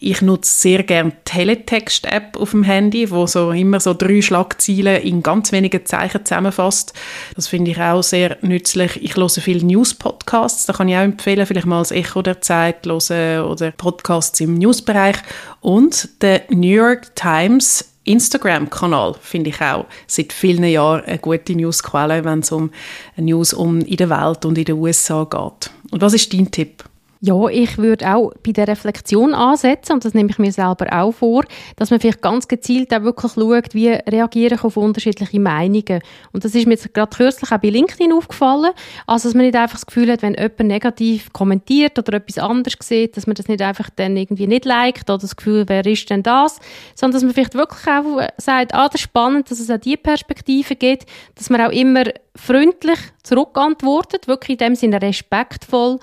Ich 0.00 0.22
nutze 0.22 0.52
sehr 0.52 0.82
gerne 0.82 1.12
Teletext-App 1.24 2.36
auf 2.36 2.50
dem 2.50 2.62
Handy, 2.62 3.10
wo 3.10 3.26
so 3.26 3.52
immer 3.52 3.80
so 3.80 3.94
drei 3.94 4.20
Schlagzeilen 4.20 5.02
in 5.02 5.22
ganz 5.22 5.52
wenigen 5.52 5.84
Zeichen 5.86 6.24
zusammenfasst. 6.24 6.92
Das 7.34 7.48
finde 7.48 7.70
ich 7.70 7.80
auch 7.80 8.02
sehr 8.02 8.36
nützlich. 8.42 9.02
Ich 9.02 9.16
viele 9.46 9.64
News-Podcasts. 9.64 10.66
Da 10.66 10.72
kann 10.72 10.88
ich 10.88 10.96
auch 10.96 11.02
empfehlen, 11.02 11.46
vielleicht 11.46 11.66
mal 11.66 11.78
das 11.78 11.92
Echo 11.92 12.20
der 12.20 12.40
Zeit 12.40 12.84
hören 12.84 13.44
oder 13.44 13.70
Podcasts 13.70 14.40
im 14.40 14.54
Newsbereich. 14.54 15.18
Und 15.60 16.08
der 16.20 16.42
New 16.50 16.66
York 16.66 17.14
Times 17.14 17.92
Instagram-Kanal 18.02 19.14
finde 19.20 19.50
ich 19.50 19.60
auch 19.60 19.86
seit 20.08 20.32
vielen 20.32 20.64
Jahren 20.64 21.04
eine 21.04 21.18
gute 21.18 21.54
Newsquelle, 21.54 22.24
wenn 22.24 22.40
es 22.40 22.50
um 22.50 22.72
News 23.16 23.52
um 23.52 23.82
in 23.82 23.96
der 23.96 24.10
Welt 24.10 24.44
und 24.44 24.58
in 24.58 24.64
den 24.64 24.78
USA 24.78 25.22
geht. 25.22 25.70
Und 25.92 26.00
was 26.00 26.14
ist 26.14 26.32
dein 26.32 26.50
Tipp? 26.50 26.82
Ja, 27.20 27.48
ich 27.48 27.78
würde 27.78 28.14
auch 28.14 28.32
bei 28.44 28.52
der 28.52 28.68
Reflexion 28.68 29.32
ansetzen, 29.32 29.94
und 29.94 30.04
das 30.04 30.12
nehme 30.12 30.28
ich 30.30 30.38
mir 30.38 30.52
selber 30.52 30.86
auch 30.92 31.12
vor, 31.12 31.44
dass 31.76 31.90
man 31.90 31.98
vielleicht 31.98 32.20
ganz 32.20 32.46
gezielt 32.46 32.92
auch 32.92 33.02
wirklich 33.02 33.32
schaut, 33.32 33.74
wie 33.74 33.88
reagiere 33.88 34.56
ich 34.56 34.64
auf 34.64 34.76
unterschiedliche 34.76 35.40
Meinungen. 35.40 36.02
Und 36.32 36.44
das 36.44 36.54
ist 36.54 36.66
mir 36.66 36.74
jetzt 36.74 36.92
gerade 36.92 37.16
kürzlich 37.16 37.50
auch 37.50 37.58
bei 37.58 37.70
LinkedIn 37.70 38.12
aufgefallen, 38.12 38.72
also 39.06 39.28
dass 39.28 39.34
man 39.34 39.46
nicht 39.46 39.56
einfach 39.56 39.76
das 39.76 39.86
Gefühl 39.86 40.12
hat, 40.12 40.20
wenn 40.20 40.34
jemand 40.34 40.60
negativ 40.60 41.32
kommentiert 41.32 41.98
oder 41.98 42.18
etwas 42.18 42.38
anderes 42.38 42.76
sieht, 42.82 43.16
dass 43.16 43.26
man 43.26 43.34
das 43.34 43.48
nicht 43.48 43.62
einfach 43.62 43.88
dann 43.96 44.16
irgendwie 44.16 44.46
nicht 44.46 44.66
liked 44.66 45.08
oder 45.08 45.18
das 45.18 45.36
Gefühl, 45.36 45.64
wer 45.68 45.86
ist 45.86 46.10
denn 46.10 46.22
das, 46.22 46.58
sondern 46.94 47.14
dass 47.14 47.22
man 47.24 47.32
vielleicht 47.32 47.54
wirklich 47.54 47.86
auch 47.88 48.20
sagt, 48.36 48.74
ah, 48.74 48.88
das 48.88 48.96
ist 48.96 49.00
spannend, 49.00 49.50
dass 49.50 49.60
es 49.60 49.70
auch 49.70 49.78
diese 49.78 49.96
Perspektive 49.96 50.76
gibt, 50.76 51.06
dass 51.34 51.48
man 51.48 51.62
auch 51.62 51.72
immer 51.72 52.04
freundlich 52.34 52.98
zurückantwortet, 53.22 54.28
wirklich 54.28 54.60
in 54.60 54.66
dem 54.66 54.74
Sinne 54.74 55.00
respektvoll. 55.00 55.98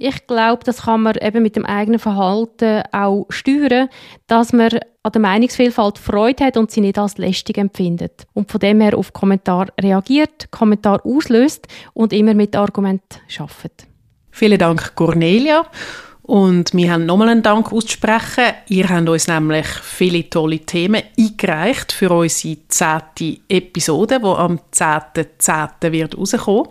Ich 0.00 0.28
glaube, 0.28 0.62
das 0.62 0.82
kann 0.82 1.02
man 1.02 1.16
eben 1.20 1.42
mit 1.42 1.56
dem 1.56 1.64
eigenen 1.64 1.98
Verhalten 1.98 2.84
auch 2.92 3.26
steuern, 3.30 3.88
dass 4.28 4.52
man 4.52 4.78
an 5.02 5.12
der 5.12 5.20
Meinungsvielfalt 5.20 5.98
Freude 5.98 6.44
hat 6.44 6.56
und 6.56 6.70
sie 6.70 6.82
nicht 6.82 7.00
als 7.00 7.18
lästig 7.18 7.58
empfindet. 7.58 8.24
Und 8.32 8.48
von 8.48 8.60
dem 8.60 8.80
her 8.80 8.96
auf 8.96 9.12
Kommentar 9.12 9.66
reagiert, 9.80 10.52
Kommentar 10.52 11.04
auslöst 11.04 11.66
und 11.94 12.12
immer 12.12 12.34
mit 12.34 12.54
Argument 12.54 13.02
schafft. 13.26 13.88
Vielen 14.30 14.58
Dank, 14.60 14.94
Cornelia. 14.94 15.66
Und 16.22 16.74
wir 16.74 16.92
haben 16.92 17.04
nochmal 17.04 17.30
einen 17.30 17.42
Dank 17.42 17.72
auszusprechen. 17.72 18.54
Ihr 18.68 18.88
habt 18.88 19.08
uns 19.08 19.26
nämlich 19.26 19.66
viele 19.66 20.30
tolle 20.30 20.60
Themen 20.60 21.02
eingereicht 21.18 21.90
für 21.90 22.12
unsere 22.12 22.58
zehnte 22.68 23.38
Episode, 23.48 24.20
die 24.20 24.26
am 24.26 24.60
10.10. 24.72 25.26
.10. 25.40 25.90
wird 25.90 26.16
rauskommen. 26.16 26.68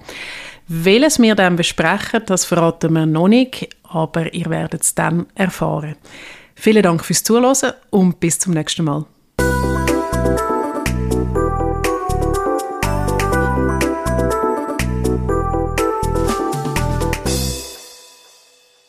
Welches 0.67 1.19
wir 1.19 1.35
dann 1.35 1.55
besprechen, 1.55 2.23
das 2.25 2.43
verraten 2.43 2.93
wir 2.93 3.05
noch 3.05 3.29
nicht, 3.29 3.69
aber 3.83 4.33
ihr 4.33 4.49
werdet 4.49 4.81
es 4.81 4.93
dann 4.93 5.27
erfahren. 5.33 5.95
Vielen 6.55 6.83
Dank 6.83 7.05
fürs 7.05 7.23
Zuhören 7.23 7.73
und 7.89 8.19
bis 8.19 8.39
zum 8.39 8.53
nächsten 8.53 8.83
Mal. 8.83 9.05